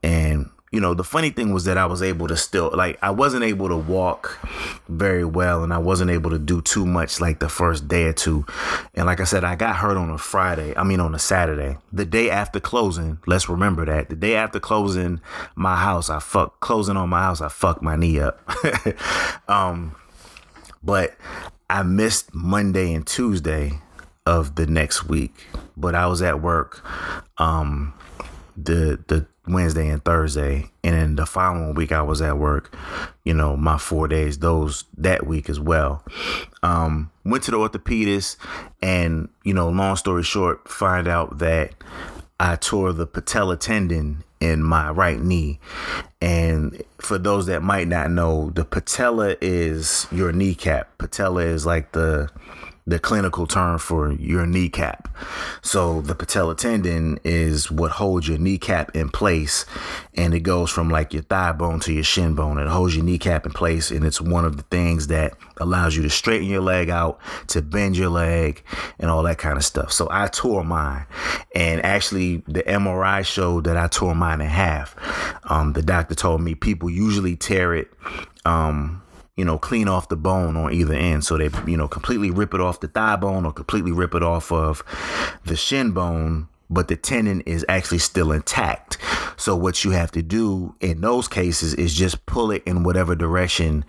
[0.01, 3.11] and you know, the funny thing was that I was able to still like I
[3.11, 4.39] wasn't able to walk
[4.87, 8.13] very well and I wasn't able to do too much like the first day or
[8.13, 8.45] two.
[8.93, 11.77] And like I said, I got hurt on a Friday, I mean on a Saturday.
[11.91, 14.07] The day after closing, let's remember that.
[14.07, 15.19] The day after closing
[15.55, 18.39] my house, I fucked closing on my house, I fucked my knee up.
[19.49, 19.93] um
[20.83, 21.15] but
[21.71, 23.79] I missed Monday and Tuesday
[24.25, 26.85] of the next week, but I was at work
[27.37, 27.93] um,
[28.57, 32.75] the the Wednesday and Thursday, and then the following week I was at work.
[33.23, 36.03] You know, my four days those that week as well.
[36.61, 38.35] Um, went to the orthopedist,
[38.81, 41.71] and you know, long story short, find out that
[42.37, 45.59] I tore the patella tendon in my right knee.
[46.19, 50.97] And for those that might not know, the patella is your kneecap.
[50.97, 52.29] Patella is like the
[52.87, 55.07] the clinical term for your kneecap.
[55.61, 59.65] So the patella tendon is what holds your kneecap in place
[60.15, 62.57] and it goes from like your thigh bone to your shin bone.
[62.57, 66.01] It holds your kneecap in place and it's one of the things that allows you
[66.03, 68.63] to straighten your leg out, to bend your leg
[68.99, 69.91] and all that kind of stuff.
[69.91, 71.05] So I tore mine
[71.53, 74.95] and actually the MRI showed that I tore mine in half.
[75.43, 77.91] Um, the doctor told me people usually tear it
[78.45, 79.00] um,
[79.35, 81.23] you know, clean off the bone on either end.
[81.23, 84.23] So they, you know, completely rip it off the thigh bone or completely rip it
[84.23, 84.83] off of
[85.45, 88.97] the shin bone, but the tendon is actually still intact.
[89.37, 93.15] So what you have to do in those cases is just pull it in whatever
[93.15, 93.85] direction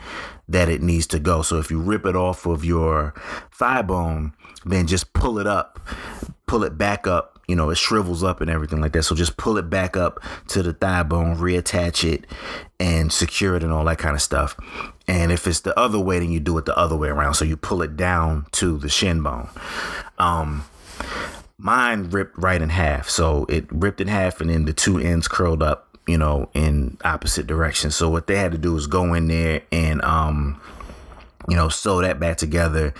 [0.48, 1.42] that it needs to go.
[1.42, 3.14] So if you rip it off of your
[3.52, 4.32] thigh bone,
[4.64, 5.80] then just pull it up,
[6.46, 9.02] pull it back up you know, it shrivels up and everything like that.
[9.02, 12.26] So just pull it back up to the thigh bone, reattach it,
[12.78, 14.56] and secure it and all that kind of stuff.
[15.08, 17.34] And if it's the other way, then you do it the other way around.
[17.34, 19.48] So you pull it down to the shin bone.
[20.18, 20.64] Um,
[21.58, 23.08] mine ripped right in half.
[23.08, 26.98] So it ripped in half and then the two ends curled up, you know, in
[27.04, 27.96] opposite directions.
[27.96, 30.60] So what they had to do was go in there and, um,
[31.48, 32.94] you know, sew that back together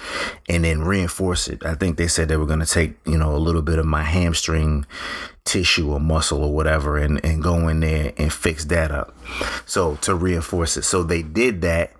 [0.48, 1.64] and then reinforce it.
[1.64, 3.86] I think they said they were going to take, you know, a little bit of
[3.86, 4.86] my hamstring
[5.44, 9.14] tissue or muscle or whatever and, and go in there and fix that up.
[9.66, 10.82] So to reinforce it.
[10.82, 11.92] So they did that.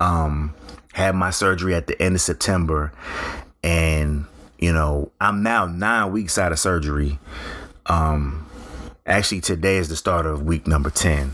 [0.00, 0.54] Um,
[0.92, 2.92] had my surgery at the end of September
[3.62, 4.26] and,
[4.58, 7.18] you know, I'm now nine weeks out of surgery.
[7.86, 8.48] Um,
[9.08, 11.32] actually today is the start of week number 10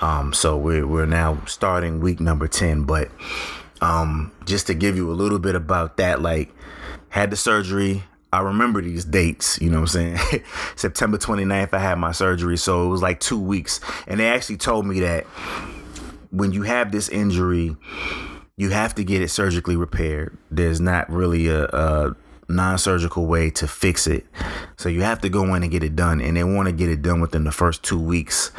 [0.00, 3.08] um, so we're, we're now starting week number 10 but
[3.80, 6.54] um, just to give you a little bit about that, like
[7.08, 8.04] had the surgery.
[8.32, 10.44] I remember these dates, you know what I'm saying?
[10.76, 12.58] September 29th, I had my surgery.
[12.58, 13.80] So it was like two weeks.
[14.06, 15.24] And they actually told me that
[16.30, 17.74] when you have this injury,
[18.58, 20.36] you have to get it surgically repaired.
[20.50, 22.16] There's not really a, a
[22.48, 24.26] non surgical way to fix it.
[24.76, 26.20] So you have to go in and get it done.
[26.20, 28.50] And they want to get it done within the first two weeks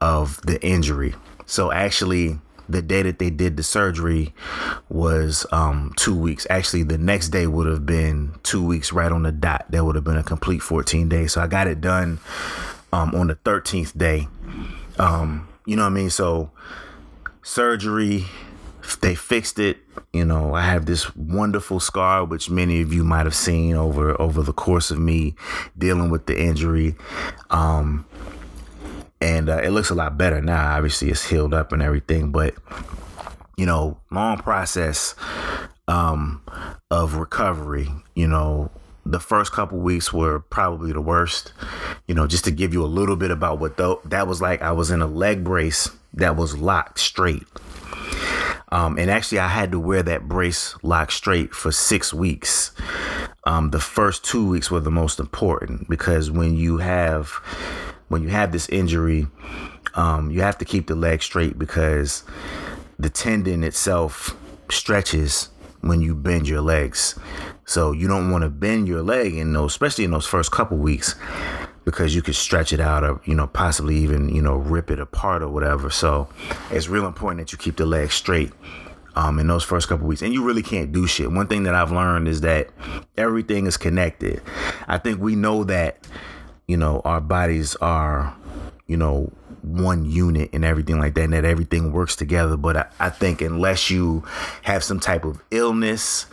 [0.00, 1.14] of the injury.
[1.44, 4.34] So actually, the day that they did the surgery
[4.88, 6.46] was um, two weeks.
[6.50, 9.66] Actually, the next day would have been two weeks right on the dot.
[9.70, 11.32] That would have been a complete 14 days.
[11.32, 12.20] So I got it done
[12.92, 14.28] um, on the 13th day.
[14.98, 16.10] Um, you know what I mean?
[16.10, 16.50] So
[17.42, 18.26] surgery,
[19.00, 19.78] they fixed it.
[20.12, 24.20] You know, I have this wonderful scar, which many of you might have seen over
[24.20, 25.34] over the course of me
[25.76, 26.94] dealing with the injury.
[27.50, 28.04] Um,
[29.22, 30.76] and uh, it looks a lot better now.
[30.76, 32.54] Obviously, it's healed up and everything, but
[33.56, 35.14] you know, long process
[35.86, 36.42] um,
[36.90, 37.88] of recovery.
[38.16, 38.70] You know,
[39.06, 41.52] the first couple weeks were probably the worst.
[42.08, 44.60] You know, just to give you a little bit about what th- that was like.
[44.60, 47.44] I was in a leg brace that was locked straight.
[48.72, 52.72] Um, and actually, I had to wear that brace locked straight for six weeks.
[53.44, 57.40] um, the first two weeks were the most important because when you have
[58.12, 59.26] when you have this injury,
[59.94, 62.24] um, you have to keep the leg straight because
[62.98, 64.36] the tendon itself
[64.70, 65.48] stretches
[65.80, 67.18] when you bend your legs.
[67.64, 70.76] So you don't want to bend your leg in those, especially in those first couple
[70.76, 71.14] weeks,
[71.84, 75.00] because you could stretch it out or you know possibly even you know rip it
[75.00, 75.88] apart or whatever.
[75.88, 76.28] So
[76.70, 78.52] it's real important that you keep the leg straight.
[79.14, 81.30] Um, in those first couple weeks, and you really can't do shit.
[81.30, 82.70] One thing that I've learned is that
[83.18, 84.40] everything is connected.
[84.88, 85.98] I think we know that,
[86.66, 88.34] you know, our bodies are,
[88.86, 89.30] you know,
[89.62, 92.56] one unit and everything like that, and that everything works together.
[92.56, 94.24] But I, I think unless you
[94.62, 96.26] have some type of illness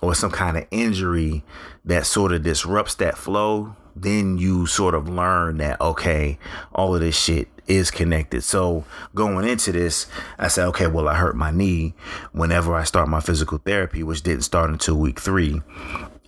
[0.00, 1.44] or some kind of injury
[1.84, 6.38] that sort of disrupts that flow, then you sort of learn that okay,
[6.74, 8.42] all of this shit is connected.
[8.42, 10.06] So going into this,
[10.38, 11.94] I said, okay, well, I hurt my knee
[12.32, 15.62] whenever I start my physical therapy, which didn't start until week three.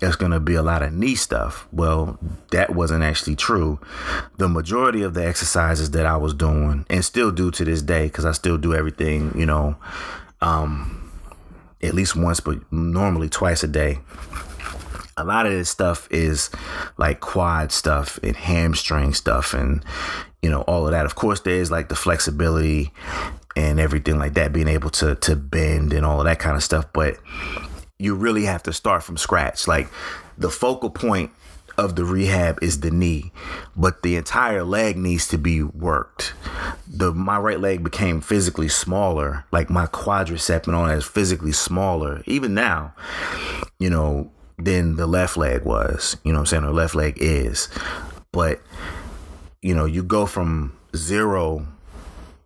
[0.02, 1.66] It's going to be a lot of knee stuff.
[1.72, 2.18] Well,
[2.50, 3.78] that wasn't actually true.
[4.36, 8.06] The majority of the exercises that I was doing and still do to this day,
[8.06, 9.76] because I still do everything, you know,
[10.40, 11.10] um,
[11.82, 14.00] at least once, but normally twice a day
[15.16, 16.50] a lot of this stuff is
[16.96, 19.84] like quad stuff and hamstring stuff and
[20.40, 22.92] you know all of that of course there's like the flexibility
[23.56, 26.62] and everything like that being able to to bend and all of that kind of
[26.62, 27.18] stuff but
[28.02, 29.66] you really have to start from scratch.
[29.66, 29.88] Like
[30.36, 31.30] the focal point
[31.78, 33.32] of the rehab is the knee
[33.74, 36.34] but the entire leg needs to be worked.
[36.86, 41.52] The my right leg became physically smaller like my quadricep and all that is physically
[41.52, 42.92] smaller even now
[43.78, 47.16] you know than the left leg was you know what i'm saying or left leg
[47.18, 47.68] is.
[48.32, 48.60] But
[49.62, 51.66] you know, you go from zero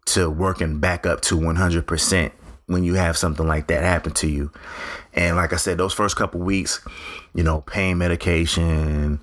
[0.07, 2.31] to working back up to 100%
[2.67, 4.51] when you have something like that happen to you.
[5.15, 6.81] And like I said, those first couple weeks,
[7.35, 9.21] you know, pain medication,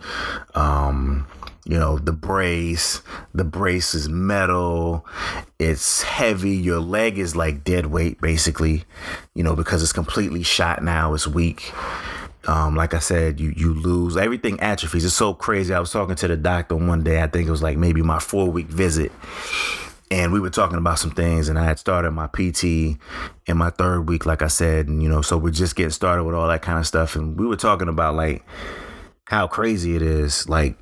[0.56, 1.28] um,
[1.66, 3.02] you know, the brace,
[3.34, 5.06] the brace is metal,
[5.60, 8.84] it's heavy, your leg is like dead weight basically,
[9.34, 11.74] you know, because it's completely shot now, it's weak.
[12.46, 15.06] Um, like I said, you you lose everything atrophies.
[15.06, 15.74] It's so crazy.
[15.74, 17.22] I was talking to the doctor one day.
[17.22, 19.14] I think it was like maybe my four week visit,
[20.14, 21.50] and we were talking about some things.
[21.50, 22.64] And I had started my PT
[23.48, 26.24] in my third week, like I said, and you know, so we're just getting started
[26.24, 27.16] with all that kind of stuff.
[27.16, 28.46] And we were talking about like
[29.26, 30.78] how crazy it is, like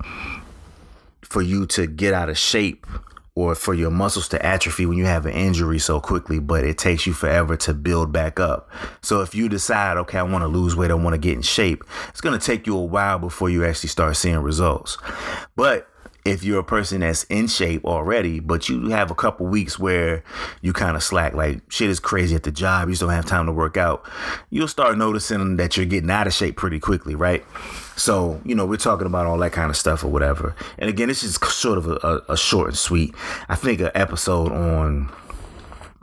[1.24, 2.86] for you to get out of shape
[3.34, 6.78] or for your muscles to atrophy when you have an injury so quickly, but it
[6.78, 8.70] takes you forever to build back up.
[9.02, 11.42] So if you decide, okay, I want to lose weight, I want to get in
[11.42, 14.98] shape, it's going to take you a while before you actually start seeing results.
[15.56, 15.88] But
[16.26, 20.24] if you're a person that's in shape already, but you have a couple weeks where
[20.62, 23.26] you kind of slack, like shit is crazy at the job, you just don't have
[23.26, 24.08] time to work out,
[24.50, 27.44] you'll start noticing that you're getting out of shape pretty quickly, right?
[27.96, 30.56] So, you know, we're talking about all that kind of stuff or whatever.
[30.78, 33.14] And again, this is sort of a, a short and sweet.
[33.50, 35.12] I think an episode on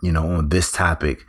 [0.00, 1.26] you know, on this topic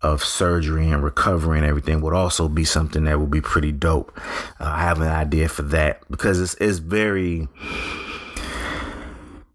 [0.00, 4.16] of surgery and recovery and everything would also be something that would be pretty dope.
[4.60, 7.48] Uh, I have an idea for that because it's, it's very,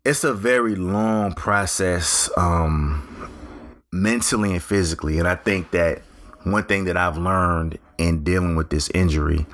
[0.05, 3.29] it's a very long process, um,
[3.91, 5.19] mentally and physically.
[5.19, 6.01] And I think that
[6.43, 9.45] one thing that I've learned in dealing with this injury,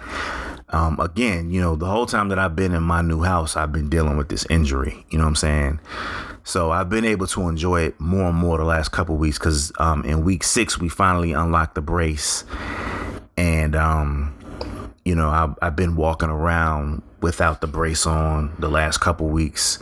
[0.69, 3.71] um, again, you know, the whole time that I've been in my new house, I've
[3.71, 5.05] been dealing with this injury.
[5.09, 5.79] You know what I'm saying?
[6.43, 9.71] So I've been able to enjoy it more and more the last couple weeks because
[9.79, 12.43] um, in week six we finally unlocked the brace,
[13.35, 14.37] and um,
[15.03, 19.79] you know I've, I've been walking around without the brace on the last couple weeks.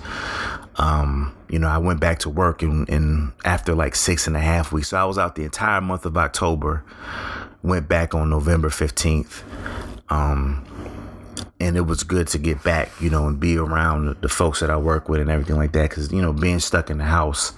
[0.78, 4.40] Um, you know, I went back to work and, and after like six and a
[4.40, 6.86] half weeks, so I was out the entire month of October.
[7.62, 9.44] Went back on November fifteenth.
[10.10, 10.66] Um,
[11.60, 14.70] and it was good to get back, you know, and be around the folks that
[14.70, 15.90] I work with and everything like that.
[15.90, 17.52] Because you know, being stuck in the house,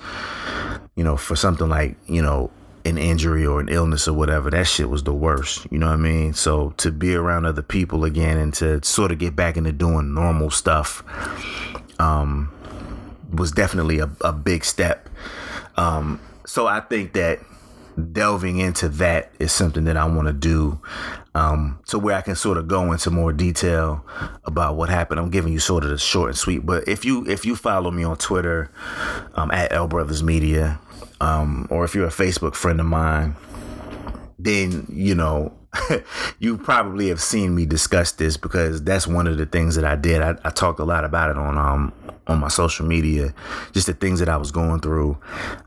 [0.95, 2.49] you know, for something like you know
[2.85, 5.67] an injury or an illness or whatever, that shit was the worst.
[5.71, 6.33] You know what I mean?
[6.33, 10.13] So to be around other people again and to sort of get back into doing
[10.13, 11.03] normal stuff,
[11.99, 12.51] um,
[13.33, 15.09] was definitely a, a big step.
[15.77, 17.39] Um, so I think that
[18.11, 20.79] delving into that is something that I want to do
[21.33, 24.05] um, to where I can sort of go into more detail
[24.45, 25.19] about what happened.
[25.19, 27.91] I'm giving you sort of the short and sweet, but if you if you follow
[27.91, 28.69] me on Twitter
[29.35, 30.79] um, at L Brothers Media,
[31.25, 33.35] um, or if you're a Facebook friend of mine,
[34.37, 35.51] then you know
[36.39, 39.95] you probably have seen me discuss this because that's one of the things that I
[39.95, 40.21] did.
[40.21, 41.93] I, I talked a lot about it on um
[42.27, 43.33] on my social media,
[43.71, 45.17] just the things that I was going through,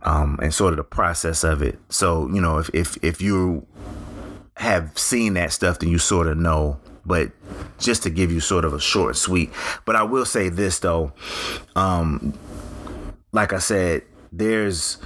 [0.03, 1.79] um, and sort of the process of it.
[1.89, 3.67] So you know, if if if you
[4.57, 7.33] have seen that stuff, then you sort of know But
[7.79, 9.51] just to give you sort of a short, sweet.
[9.87, 11.13] But I will say this though,
[11.75, 12.35] um,
[13.33, 14.03] like I said,
[14.33, 14.99] there's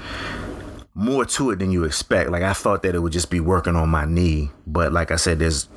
[0.94, 2.30] more to it than you expect.
[2.30, 5.16] Like I thought that it would just be working on my knee, but like I
[5.16, 5.68] said, there's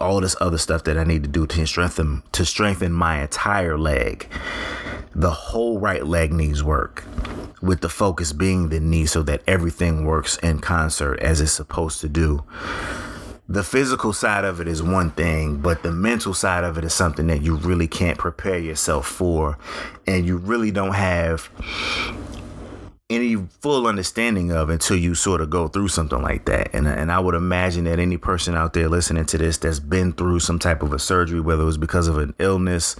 [0.00, 3.78] all this other stuff that I need to do to strengthen to strengthen my entire
[3.78, 4.28] leg.
[5.14, 7.04] The whole right leg needs work
[7.62, 12.00] with the focus being the knee so that everything works in concert as it's supposed
[12.02, 12.44] to do.
[13.48, 16.92] The physical side of it is one thing, but the mental side of it is
[16.92, 19.56] something that you really can't prepare yourself for.
[20.06, 21.48] And you really don't have
[23.08, 26.74] any full understanding of until you sort of go through something like that.
[26.74, 30.12] And and I would imagine that any person out there listening to this that's been
[30.12, 32.96] through some type of a surgery, whether it was because of an illness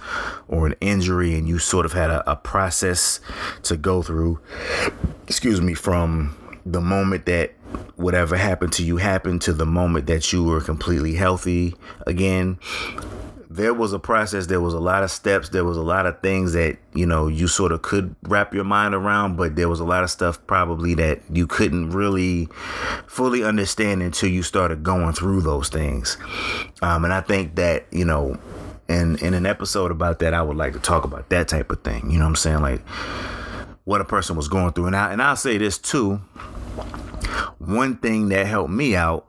[0.47, 3.19] or an injury, and you sort of had a, a process
[3.63, 4.39] to go through,
[5.27, 7.53] excuse me, from the moment that
[7.95, 12.57] whatever happened to you happened to the moment that you were completely healthy again
[13.57, 16.19] there was a process there was a lot of steps there was a lot of
[16.21, 19.79] things that you know you sort of could wrap your mind around but there was
[19.79, 22.47] a lot of stuff probably that you couldn't really
[23.07, 26.17] fully understand until you started going through those things.
[26.81, 28.39] Um, and i think that you know
[28.87, 31.83] in in an episode about that i would like to talk about that type of
[31.83, 32.61] thing you know what i'm saying?
[32.61, 32.81] Like
[33.87, 34.87] what a person was going through.
[34.87, 36.15] And I, and I'll say this too.
[37.57, 39.25] One thing that helped me out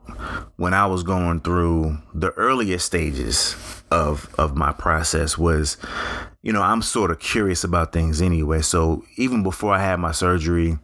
[0.57, 3.55] when I was going through the earliest stages
[3.91, 5.77] of of my process was
[6.43, 8.63] you know I'm sort of curious about things anyway.
[8.63, 10.79] So even before I had my surgery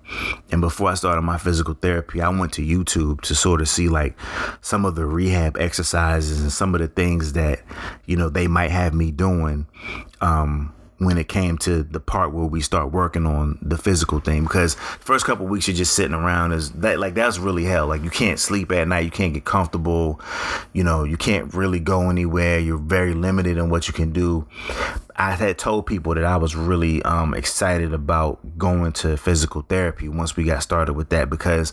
[0.51, 3.89] and before I started my physical therapy I went to YouTube to sort of see
[3.89, 4.17] like
[4.61, 7.61] some of the rehab exercises and some of the things that
[8.07, 9.67] you know they might have me doing
[10.21, 10.75] um
[11.05, 14.75] when it came to the part where we start working on the physical thing because
[15.01, 17.87] first couple weeks you're just sitting around is that like that's really hell.
[17.87, 19.05] Like you can't sleep at night.
[19.05, 20.21] You can't get comfortable.
[20.73, 22.59] You know you can't really go anywhere.
[22.59, 24.47] You're very limited in what you can do.
[25.17, 30.09] I had told people that I was really um, excited about going to physical therapy
[30.09, 31.73] once we got started with that because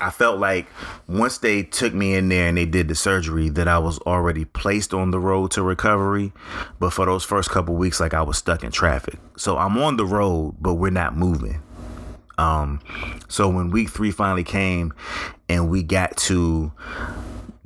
[0.00, 0.66] I felt like
[1.08, 4.44] once they took me in there and they did the surgery that I was already
[4.44, 6.32] placed on the road to recovery.
[6.78, 9.18] But for those first couple weeks, like I was stuck in traffic.
[9.36, 11.62] So I'm on the road, but we're not moving.
[12.38, 12.80] Um,
[13.28, 14.94] so when week three finally came
[15.48, 16.72] and we got to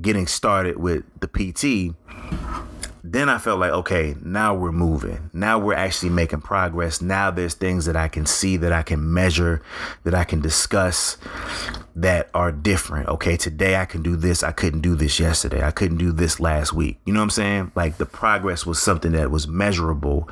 [0.01, 1.95] getting started with the PT,
[3.05, 5.30] then I felt like, okay, now we're moving.
[5.32, 7.03] Now we're actually making progress.
[7.03, 9.61] Now there's things that I can see, that I can measure,
[10.05, 11.16] that I can discuss
[11.96, 13.09] that are different.
[13.09, 14.44] Okay, today I can do this.
[14.44, 15.64] I couldn't do this yesterday.
[15.64, 17.00] I couldn't do this last week.
[17.05, 17.72] You know what I'm saying?
[17.74, 20.28] Like the progress was something that was measurable.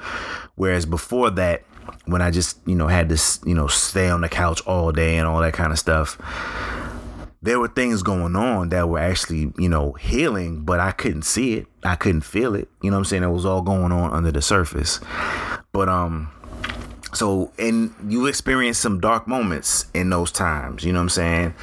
[0.54, 1.64] Whereas before that,
[2.04, 5.18] when I just, you know, had to, you know, stay on the couch all day
[5.18, 6.16] and all that kind of stuff
[7.42, 11.54] there were things going on that were actually, you know, healing, but I couldn't see
[11.54, 11.66] it.
[11.82, 12.68] I couldn't feel it.
[12.82, 13.22] You know what I'm saying?
[13.22, 15.00] It was all going on under the surface.
[15.72, 16.30] But um
[17.12, 21.54] so and you experience some dark moments in those times, you know what I'm saying?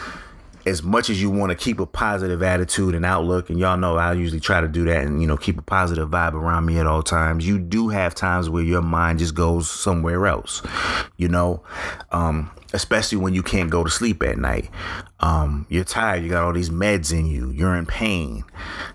[0.68, 3.96] As much as you want to keep a positive attitude and outlook, and y'all know
[3.96, 6.78] I usually try to do that and you know keep a positive vibe around me
[6.78, 7.48] at all times.
[7.48, 10.62] You do have times where your mind just goes somewhere else,
[11.16, 11.64] you know.
[12.12, 14.70] Um, especially when you can't go to sleep at night.
[15.20, 18.44] Um, you're tired, you got all these meds in you, you're in pain,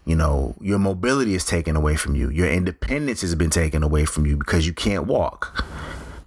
[0.05, 4.05] you know, your mobility is taken away from you, your independence has been taken away
[4.05, 5.65] from you because you can't walk.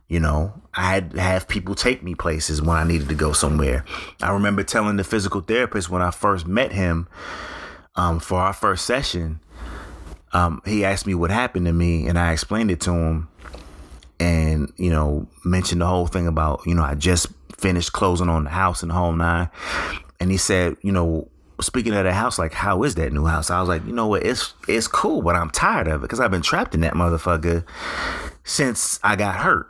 [0.07, 3.31] You know, I had to have people take me places when I needed to go
[3.31, 3.85] somewhere.
[4.21, 7.07] I remember telling the physical therapist when I first met him
[7.95, 9.39] um, for our first session,
[10.33, 13.29] um, he asked me what happened to me, and I explained it to him
[14.19, 18.45] and you know mentioned the whole thing about you know I just finished closing on
[18.45, 19.49] the house in Home Nine,
[20.19, 21.29] and he said, you know,
[21.61, 23.49] speaking of the house, like how is that new house?
[23.49, 26.19] I was like, you know what, it's it's cool, but I'm tired of it because
[26.19, 27.65] I've been trapped in that motherfucker
[28.43, 29.69] since I got hurt.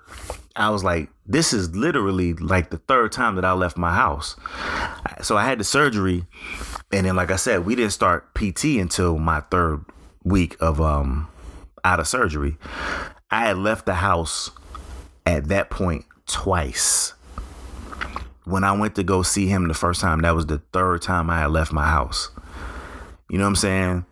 [0.55, 4.35] I was like, this is literally like the third time that I left my house.
[5.21, 6.25] So I had the surgery,
[6.91, 9.83] and then like I said, we didn't start PT until my third
[10.23, 11.27] week of um
[11.83, 12.57] out of surgery.
[13.29, 14.51] I had left the house
[15.25, 17.13] at that point twice.
[18.45, 21.29] When I went to go see him the first time, that was the third time
[21.29, 22.29] I had left my house.
[23.29, 24.05] You know what I'm saying?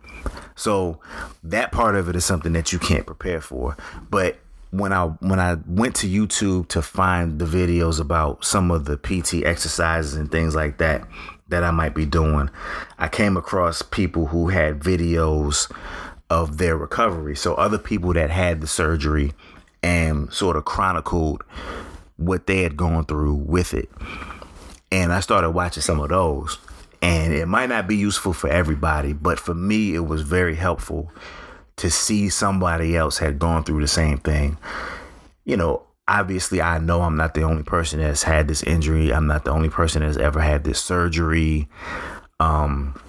[0.56, 1.00] So
[1.42, 3.76] that part of it is something that you can't prepare for.
[4.10, 4.38] But
[4.74, 8.96] when I when I went to YouTube to find the videos about some of the
[8.96, 11.06] PT exercises and things like that
[11.48, 12.50] that I might be doing,
[12.98, 15.70] I came across people who had videos
[16.28, 17.36] of their recovery.
[17.36, 19.32] So other people that had the surgery
[19.82, 21.44] and sort of chronicled
[22.16, 23.88] what they had gone through with it.
[24.90, 26.58] And I started watching some of those.
[27.02, 31.12] And it might not be useful for everybody, but for me, it was very helpful
[31.76, 34.58] to see somebody else had gone through the same thing.
[35.44, 39.12] You know, obviously, I know I'm not the only person that's had this injury.
[39.12, 41.68] I'm not the only person that's ever had this surgery.
[42.40, 43.00] Um,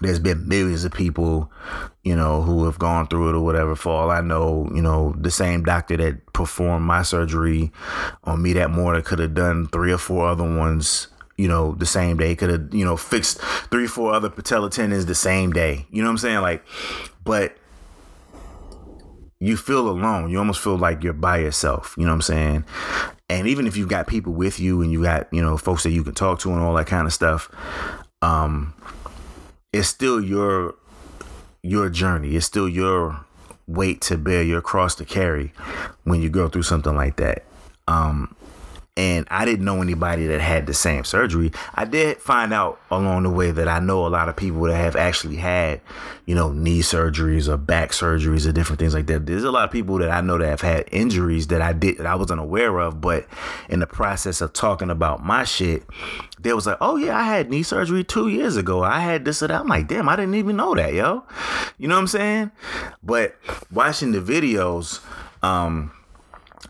[0.00, 1.50] there's been millions of people,
[2.04, 3.74] you know, who have gone through it or whatever.
[3.74, 7.72] For all I know, you know, the same doctor that performed my surgery
[8.24, 11.86] on me that morning could have done three or four other ones you know, the
[11.86, 12.34] same day.
[12.34, 13.40] Could have, you know, fixed
[13.70, 15.86] three, four other patella tendons the same day.
[15.90, 16.40] You know what I'm saying?
[16.40, 16.64] Like,
[17.24, 17.56] but
[19.40, 20.30] you feel alone.
[20.30, 21.94] You almost feel like you're by yourself.
[21.96, 22.64] You know what I'm saying?
[23.28, 25.90] And even if you've got people with you and you got, you know, folks that
[25.90, 27.50] you can talk to and all that kind of stuff,
[28.22, 28.74] um,
[29.72, 30.74] it's still your
[31.62, 32.34] your journey.
[32.36, 33.24] It's still your
[33.66, 35.52] weight to bear, your cross to carry
[36.04, 37.44] when you go through something like that.
[37.86, 38.34] Um,
[38.98, 41.52] and I didn't know anybody that had the same surgery.
[41.72, 44.76] I did find out along the way that I know a lot of people that
[44.76, 45.80] have actually had,
[46.26, 49.24] you know, knee surgeries or back surgeries or different things like that.
[49.24, 51.98] There's a lot of people that I know that have had injuries that I did
[51.98, 53.28] that I wasn't aware of, but
[53.68, 55.84] in the process of talking about my shit,
[56.40, 58.82] they was like, "Oh yeah, I had knee surgery two years ago.
[58.82, 61.22] I had this or that." I'm like, "Damn, I didn't even know that, yo."
[61.78, 62.50] You know what I'm saying?
[63.04, 63.36] But
[63.70, 65.00] watching the videos,
[65.44, 65.92] um,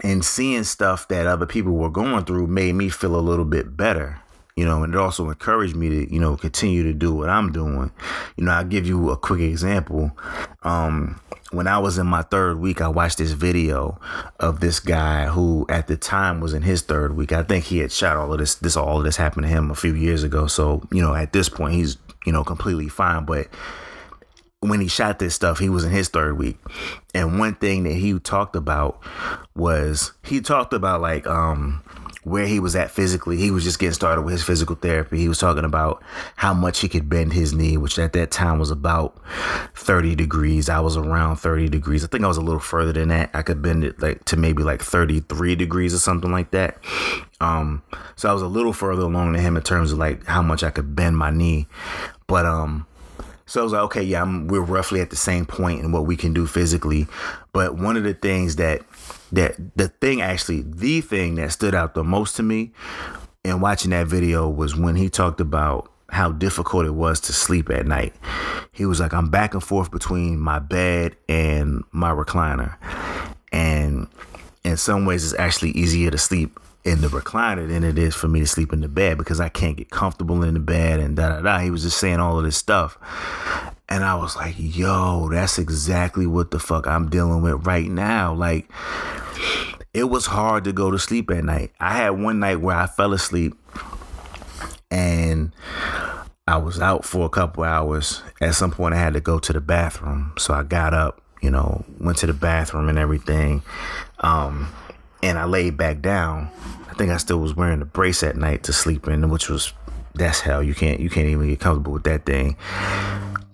[0.02, 3.76] and seeing stuff that other people were going through made me feel a little bit
[3.76, 4.20] better
[4.58, 7.52] you know and it also encouraged me to you know continue to do what i'm
[7.52, 7.92] doing.
[8.36, 10.10] You know i'll give you a quick example.
[10.64, 11.20] Um
[11.52, 14.00] when i was in my third week i watched this video
[14.40, 17.30] of this guy who at the time was in his third week.
[17.30, 19.70] I think he had shot all of this this all of this happened to him
[19.70, 20.48] a few years ago.
[20.48, 23.26] So you know at this point he's you know completely fine.
[23.26, 23.46] But
[24.60, 26.58] when he shot this stuff, he was in his third week.
[27.14, 29.00] And one thing that he talked about
[29.54, 31.82] was he talked about like um
[32.24, 33.36] where he was at physically.
[33.36, 35.18] He was just getting started with his physical therapy.
[35.18, 36.02] He was talking about
[36.36, 39.16] how much he could bend his knee, which at that time was about
[39.74, 40.68] 30 degrees.
[40.68, 42.04] I was around 30 degrees.
[42.04, 43.30] I think I was a little further than that.
[43.32, 46.78] I could bend it like to maybe like 33 degrees or something like that.
[47.40, 47.82] Um,
[48.16, 50.62] so I was a little further along than him in terms of like how much
[50.62, 51.66] I could bend my knee.
[52.26, 52.86] But um
[53.48, 56.04] so I was like, okay, yeah, I'm, we're roughly at the same point in what
[56.04, 57.06] we can do physically.
[57.52, 58.82] But one of the things that
[59.32, 62.72] that the thing actually, the thing that stood out the most to me
[63.44, 67.70] in watching that video was when he talked about how difficult it was to sleep
[67.70, 68.14] at night.
[68.70, 72.76] He was like, I'm back and forth between my bed and my recliner.
[73.50, 74.08] And
[74.62, 78.28] in some ways, it's actually easier to sleep in the recliner than it is for
[78.28, 81.14] me to sleep in the bed because I can't get comfortable in the bed and
[81.14, 81.58] da da da.
[81.58, 82.96] He was just saying all of this stuff.
[83.90, 88.34] And I was like, yo, that's exactly what the fuck I'm dealing with right now.
[88.34, 88.70] Like,
[89.92, 91.72] it was hard to go to sleep at night.
[91.78, 93.54] I had one night where I fell asleep
[94.90, 95.52] and
[96.46, 98.22] I was out for a couple hours.
[98.40, 100.32] At some point, I had to go to the bathroom.
[100.38, 103.62] So I got up, you know, went to the bathroom and everything.
[104.20, 104.72] Um,
[105.22, 106.50] and I laid back down.
[106.88, 109.72] I think I still was wearing the brace at night to sleep in, which was
[110.14, 110.62] that's hell.
[110.62, 112.56] You can't you can't even get comfortable with that thing.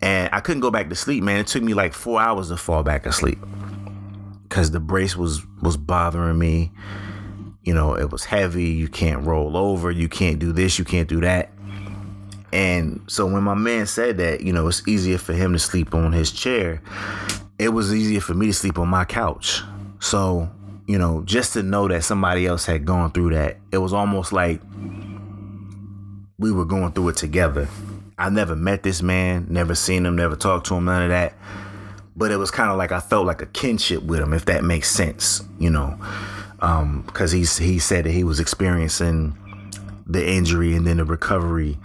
[0.01, 1.41] And I couldn't go back to sleep, man.
[1.41, 3.39] It took me like four hours to fall back asleep
[4.43, 6.73] because the brace was was bothering me.
[7.63, 8.67] You know, it was heavy.
[8.67, 9.91] You can't roll over.
[9.91, 10.79] You can't do this.
[10.79, 11.51] You can't do that.
[12.53, 15.93] And so when my man said that, you know, it's easier for him to sleep
[15.93, 16.83] on his chair.
[17.59, 19.63] It was easier for me to sleep on my couch.
[19.99, 20.49] So
[20.87, 24.33] you know, just to know that somebody else had gone through that, it was almost
[24.33, 24.61] like
[26.39, 27.69] we were going through it together.
[28.19, 31.35] I never met this man, never seen him, never talked to him, none of that.
[32.17, 34.63] But it was kind of like I felt like a kinship with him, if that
[34.63, 35.99] makes sense, you know,
[37.07, 39.37] because um, he said that he was experiencing
[40.07, 41.79] the injury and then the recovery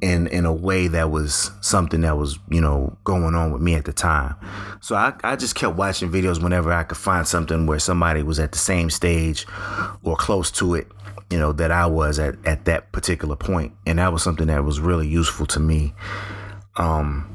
[0.00, 3.74] in in a way that was something that was you know going on with me
[3.74, 4.36] at the time.
[4.80, 8.38] So I, I just kept watching videos whenever i could find something where somebody was
[8.38, 9.46] at the same stage
[10.02, 10.86] or close to it
[11.30, 13.72] you know that i was at at that particular point.
[13.86, 15.94] And that was something that was really useful to me.
[16.76, 17.26] Um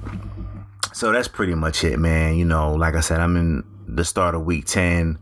[0.93, 2.35] so that's pretty much it man.
[2.35, 5.17] You know like i said i'm in the start of week 10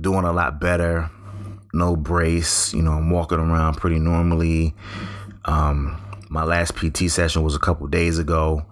[0.00, 1.10] doing a lot better
[1.76, 2.72] no brace.
[2.74, 4.74] You know, I'm walking around pretty normally.
[5.44, 8.64] Um, my last PT session was a couple days ago,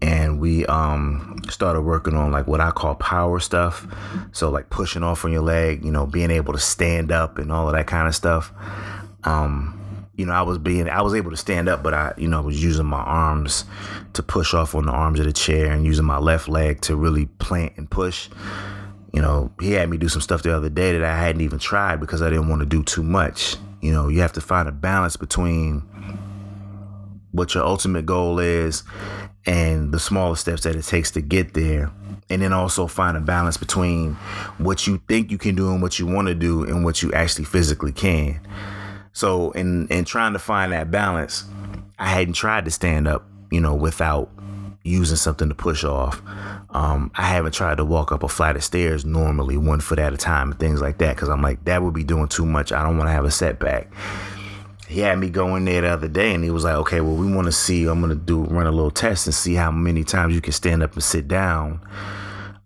[0.00, 3.86] and we um, started working on like what I call power stuff.
[4.32, 7.52] So like pushing off on your leg, you know, being able to stand up and
[7.52, 8.52] all of that kind of stuff.
[9.24, 9.74] Um,
[10.16, 12.42] you know, I was being, I was able to stand up, but I, you know,
[12.42, 13.64] was using my arms
[14.14, 16.96] to push off on the arms of the chair and using my left leg to
[16.96, 18.28] really plant and push
[19.12, 21.58] you know, he had me do some stuff the other day that I hadn't even
[21.58, 23.56] tried because I didn't want to do too much.
[23.80, 25.80] You know, you have to find a balance between
[27.32, 28.82] what your ultimate goal is
[29.46, 31.90] and the smaller steps that it takes to get there
[32.30, 34.14] and then also find a balance between
[34.58, 37.12] what you think you can do and what you want to do and what you
[37.12, 38.40] actually physically can
[39.12, 41.44] so in in trying to find that balance
[41.98, 44.30] i hadn't tried to stand up you know without
[44.88, 46.20] using something to push off
[46.70, 50.12] um, i haven't tried to walk up a flight of stairs normally one foot at
[50.12, 52.72] a time and things like that because i'm like that would be doing too much
[52.72, 53.90] i don't want to have a setback
[54.88, 57.14] he had me go in there the other day and he was like, okay, well,
[57.14, 60.02] we want to see, I'm to do, run a little test and see how many
[60.02, 61.80] times you can stand up and sit down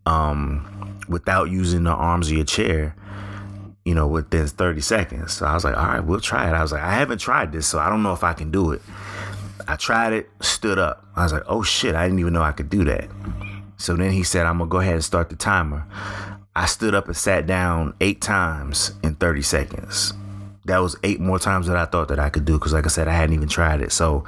[0.07, 2.95] um, without using the arms of your chair,
[3.85, 5.33] you know, within 30 seconds.
[5.33, 6.53] So I was like, all right, we'll try it.
[6.53, 8.71] I was like, I haven't tried this, so I don't know if I can do
[8.71, 8.83] it.
[9.69, 11.07] I tried it, stood up.
[11.17, 13.09] I was like, oh shit, I didn't even know I could do that.
[13.77, 15.87] So then he said, I'm to go ahead and start the timer.
[16.55, 20.13] I stood up and sat down eight times in 30 seconds
[20.65, 22.89] that was eight more times that I thought that I could do because, like I
[22.89, 23.93] said, I hadn't even tried it.
[23.93, 24.25] So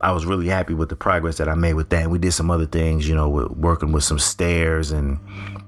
[0.00, 2.02] I was really happy with the progress that I made with that.
[2.02, 5.18] And we did some other things, you know, with working with some stairs and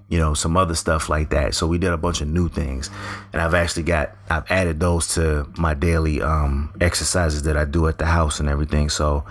[0.08, 1.54] you know some other stuff like that.
[1.54, 2.90] So we did a bunch of new things,
[3.32, 7.88] and I've actually got I've added those to my daily um, exercises that I do
[7.88, 8.88] at the house and everything.
[8.88, 9.24] So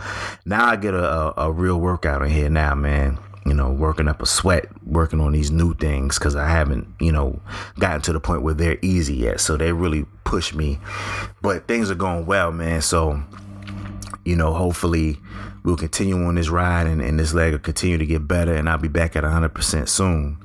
[0.46, 4.08] now I get a, a, a real workout in here now, man you know, working
[4.08, 7.40] up a sweat, working on these new things because I haven't, you know,
[7.78, 9.40] gotten to the point where they're easy yet.
[9.40, 10.80] So they really push me.
[11.44, 12.82] But things are going well, man.
[12.82, 13.22] So,
[14.26, 15.20] you know, hopefully
[15.66, 18.70] we'll continue on this ride and, and this leg will continue to get better and
[18.70, 20.38] I'll be back at 100% soon.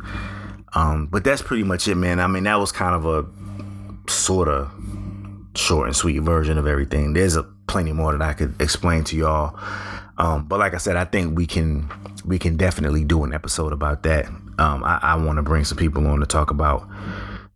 [0.75, 2.21] Um, but that's pretty much it, man.
[2.21, 4.73] I mean, that was kind of a sort of
[5.55, 7.13] short and sweet version of everything.
[7.13, 9.59] There's a plenty more that I could explain to y'all.
[10.17, 11.91] Um, but like I said, I think we can
[12.25, 14.27] we can definitely do an episode about that.
[14.59, 16.87] Um, I, I want to bring some people on to talk about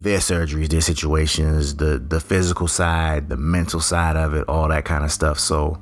[0.00, 4.84] their surgeries, their situations, the the physical side, the mental side of it, all that
[4.84, 5.38] kind of stuff.
[5.38, 5.80] So,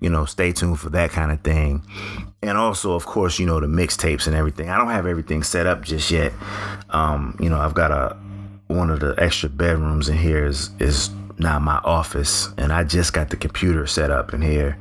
[0.00, 1.82] you know, stay tuned for that kind of thing.
[2.42, 4.70] And also, of course, you know, the mixtapes and everything.
[4.70, 6.32] I don't have everything set up just yet.
[6.90, 8.16] Um, you know, I've got a
[8.66, 13.12] one of the extra bedrooms in here is is now my office, and I just
[13.12, 14.78] got the computer set up in here.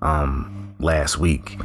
[0.00, 1.58] Um, last week.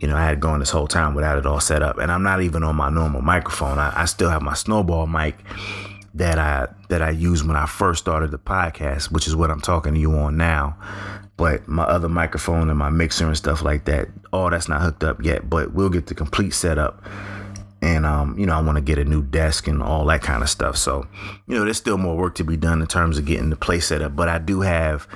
[0.00, 2.22] You know, I had gone this whole time without it all set up, and I'm
[2.22, 3.78] not even on my normal microphone.
[3.78, 5.36] I, I still have my snowball mic
[6.14, 9.60] that I that I used when I first started the podcast, which is what I'm
[9.60, 10.76] talking to you on now.
[11.36, 15.04] But my other microphone and my mixer and stuff like that, all that's not hooked
[15.04, 15.48] up yet.
[15.48, 17.02] But we'll get the complete setup
[17.82, 20.42] and um, you know I want to get a new desk and all that kind
[20.42, 20.76] of stuff.
[20.76, 21.06] So,
[21.46, 23.86] you know, there's still more work to be done in terms of getting the place
[23.86, 24.14] set up.
[24.14, 25.08] But I do have,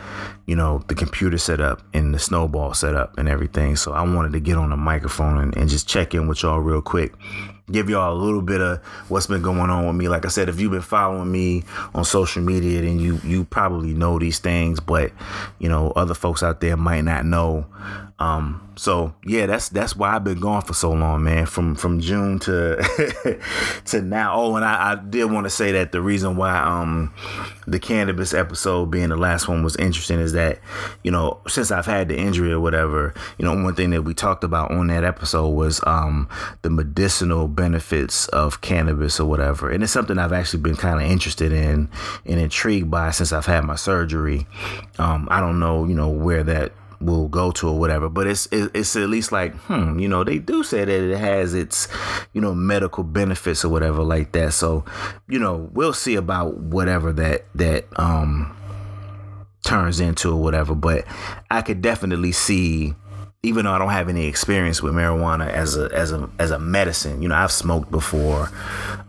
[0.46, 3.76] you know, the computer set up and the snowball set up and everything.
[3.76, 6.60] So I wanted to get on the microphone and, and just check in with y'all
[6.60, 7.14] real quick
[7.70, 10.08] give y'all a little bit of what's been going on with me.
[10.08, 13.94] Like I said, if you've been following me on social media, then you you probably
[13.94, 15.12] know these things, but
[15.58, 17.66] you know other folks out there might not know.
[18.20, 21.46] Um, so yeah, that's that's why I've been gone for so long, man.
[21.46, 23.40] From from June to
[23.86, 24.34] to now.
[24.36, 27.12] Oh, and I, I did want to say that the reason why um
[27.66, 30.60] the cannabis episode being the last one was interesting is that
[31.02, 34.14] you know since I've had the injury or whatever, you know one thing that we
[34.14, 36.28] talked about on that episode was um
[36.62, 39.70] the medicinal benefits of cannabis or whatever.
[39.70, 41.88] And it's something I've actually been kind of interested in
[42.26, 44.46] and intrigued by since I've had my surgery.
[45.00, 48.46] Um, I don't know, you know, where that will go to or whatever but it's
[48.52, 51.88] it's at least like hmm you know they do say that it has its
[52.32, 54.52] you know medical benefits or whatever like that.
[54.52, 54.84] So
[55.28, 58.56] you know we'll see about whatever that that um
[59.62, 61.06] turns into or whatever but
[61.50, 62.94] i could definitely see
[63.44, 66.58] even though I don't have any experience with marijuana as a as a as a
[66.58, 68.50] medicine, you know, I've smoked before,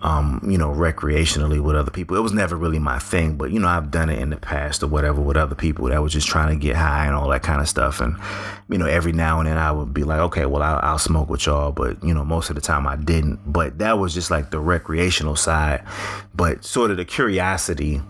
[0.02, 2.18] um, you know, recreationally with other people.
[2.18, 4.84] It was never really my thing, but you know, I've done it in the past
[4.84, 7.44] or whatever with other people that was just trying to get high and all that
[7.44, 8.02] kind of stuff.
[8.02, 8.18] And
[8.70, 11.30] you know, every now and then I would be like, okay, well, I'll, I'll smoke
[11.30, 13.40] with y'all, but you know, most of the time I didn't.
[13.46, 15.84] But that was just like the recreational side,
[16.36, 18.02] but sort of the curiosity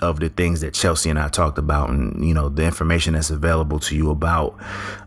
[0.00, 3.30] of the things that Chelsea and I talked about, and you know the information that's
[3.30, 4.56] available to you about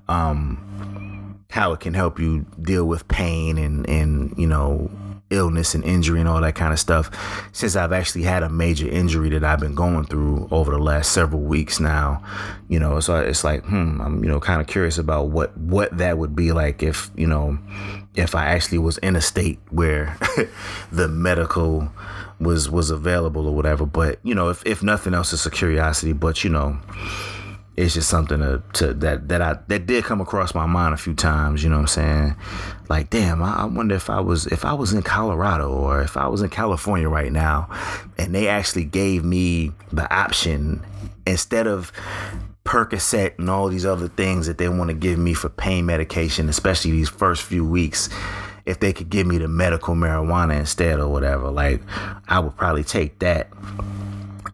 [0.07, 4.89] um, how it can help you deal with pain and and you know
[5.33, 7.09] illness and injury and all that kind of stuff.
[7.51, 11.11] Since I've actually had a major injury that I've been going through over the last
[11.11, 12.23] several weeks now,
[12.69, 15.97] you know, so it's like, hmm, I'm you know kind of curious about what what
[15.97, 17.57] that would be like if you know
[18.15, 20.17] if I actually was in a state where
[20.91, 21.91] the medical
[22.39, 23.85] was was available or whatever.
[23.85, 26.13] But you know, if if nothing else, it's a curiosity.
[26.13, 26.79] But you know,
[27.75, 30.97] it's just something to, to that that I that did come across my mind a
[30.97, 31.63] few times.
[31.63, 32.35] You know what I'm saying?
[32.89, 36.17] Like, damn, I, I wonder if I was if I was in Colorado or if
[36.17, 37.69] I was in California right now,
[38.17, 40.83] and they actually gave me the option
[41.25, 41.91] instead of
[42.65, 46.49] Percocet and all these other things that they want to give me for pain medication,
[46.49, 48.09] especially these first few weeks.
[48.65, 51.81] If they could give me the medical marijuana instead or whatever, like
[52.27, 53.49] I would probably take that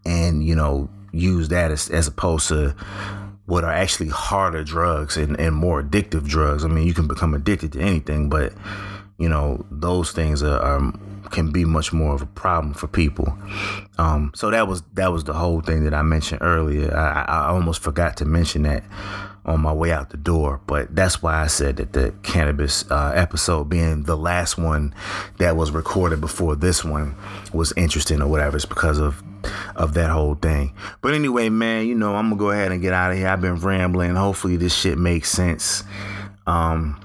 [0.05, 2.76] and you know use that as, as opposed to
[3.45, 6.64] what are actually harder drugs and, and more addictive drugs.
[6.64, 8.53] I mean, you can become addicted to anything, but
[9.18, 10.93] you know those things are, are
[11.32, 13.38] can be much more of a problem for people.
[13.98, 16.96] Um, so that was that was the whole thing that I mentioned earlier.
[16.96, 18.84] I, I almost forgot to mention that
[19.46, 23.12] on my way out the door, but that's why I said that the cannabis uh,
[23.16, 24.94] episode, being the last one
[25.38, 27.16] that was recorded before this one,
[27.54, 28.58] was interesting or whatever.
[28.58, 29.24] It's because of
[29.76, 30.74] of that whole thing.
[31.02, 33.28] But anyway, man, you know I'm gonna go ahead and get out of here.
[33.28, 34.16] I've been rambling.
[34.16, 35.84] Hopefully this shit makes sense.
[36.46, 37.00] Um,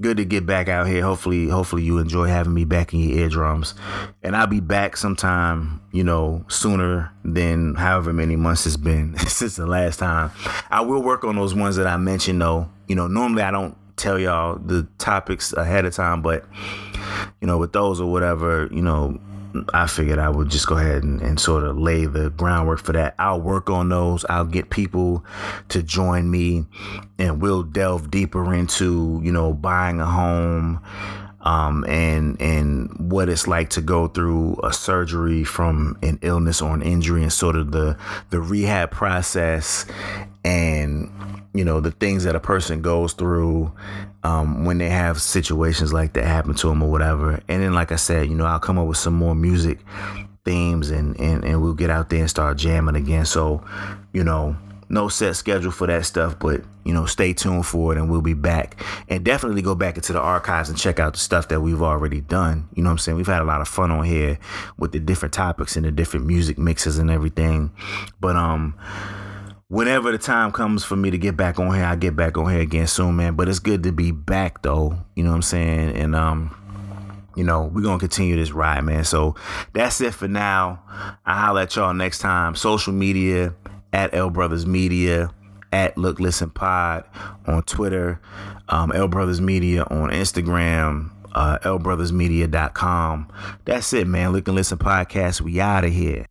[0.00, 1.02] good to get back out here.
[1.02, 3.74] Hopefully, hopefully you enjoy having me back in your eardrums.
[4.22, 9.56] And I'll be back sometime, you know, sooner than however many months it's been since
[9.56, 10.30] the last time.
[10.70, 12.68] I will work on those ones that I mentioned though.
[12.88, 16.44] You know, normally I don't tell y'all the topics ahead of time, but
[17.40, 19.18] you know, with those or whatever, you know,
[19.72, 22.92] I figured I would just go ahead and, and, sort of lay the groundwork for
[22.92, 23.14] that.
[23.18, 24.24] I'll work on those.
[24.28, 25.24] I'll get people
[25.68, 26.66] to join me
[27.18, 30.80] and we'll delve deeper into, you know, buying a home
[31.44, 36.74] um, and and what it's like to go through a surgery from an illness or
[36.74, 37.96] an injury and sort of the
[38.30, 39.86] the rehab process
[40.44, 41.10] and
[41.54, 43.72] you know the things that a person goes through
[44.24, 47.92] um, when they have situations like that happen to them or whatever and then like
[47.92, 49.78] i said you know i'll come up with some more music
[50.44, 53.64] themes and and, and we'll get out there and start jamming again so
[54.12, 54.56] you know
[54.88, 58.20] no set schedule for that stuff, but you know, stay tuned for it and we'll
[58.20, 58.82] be back.
[59.08, 62.20] And definitely go back into the archives and check out the stuff that we've already
[62.20, 62.68] done.
[62.74, 63.16] You know what I'm saying?
[63.16, 64.38] We've had a lot of fun on here
[64.78, 67.72] with the different topics and the different music mixes and everything.
[68.20, 68.74] But um
[69.68, 72.50] whenever the time comes for me to get back on here, I get back on
[72.50, 73.34] here again soon, man.
[73.34, 74.98] But it's good to be back though.
[75.14, 75.96] You know what I'm saying?
[75.96, 76.54] And um
[77.36, 79.04] you know, we're gonna continue this ride, man.
[79.04, 79.34] So
[79.72, 80.82] that's it for now.
[81.26, 82.54] I'll holler at y'all next time.
[82.54, 83.54] Social media
[83.92, 85.30] at L Brothers Media,
[85.72, 87.04] at Look Listen Pod
[87.46, 88.20] on Twitter,
[88.68, 93.32] um, L Brothers Media on Instagram, uh, lbrothersmedia.com.
[93.64, 94.32] That's it, man.
[94.32, 95.40] Look and Listen Podcast.
[95.40, 96.26] We out of here.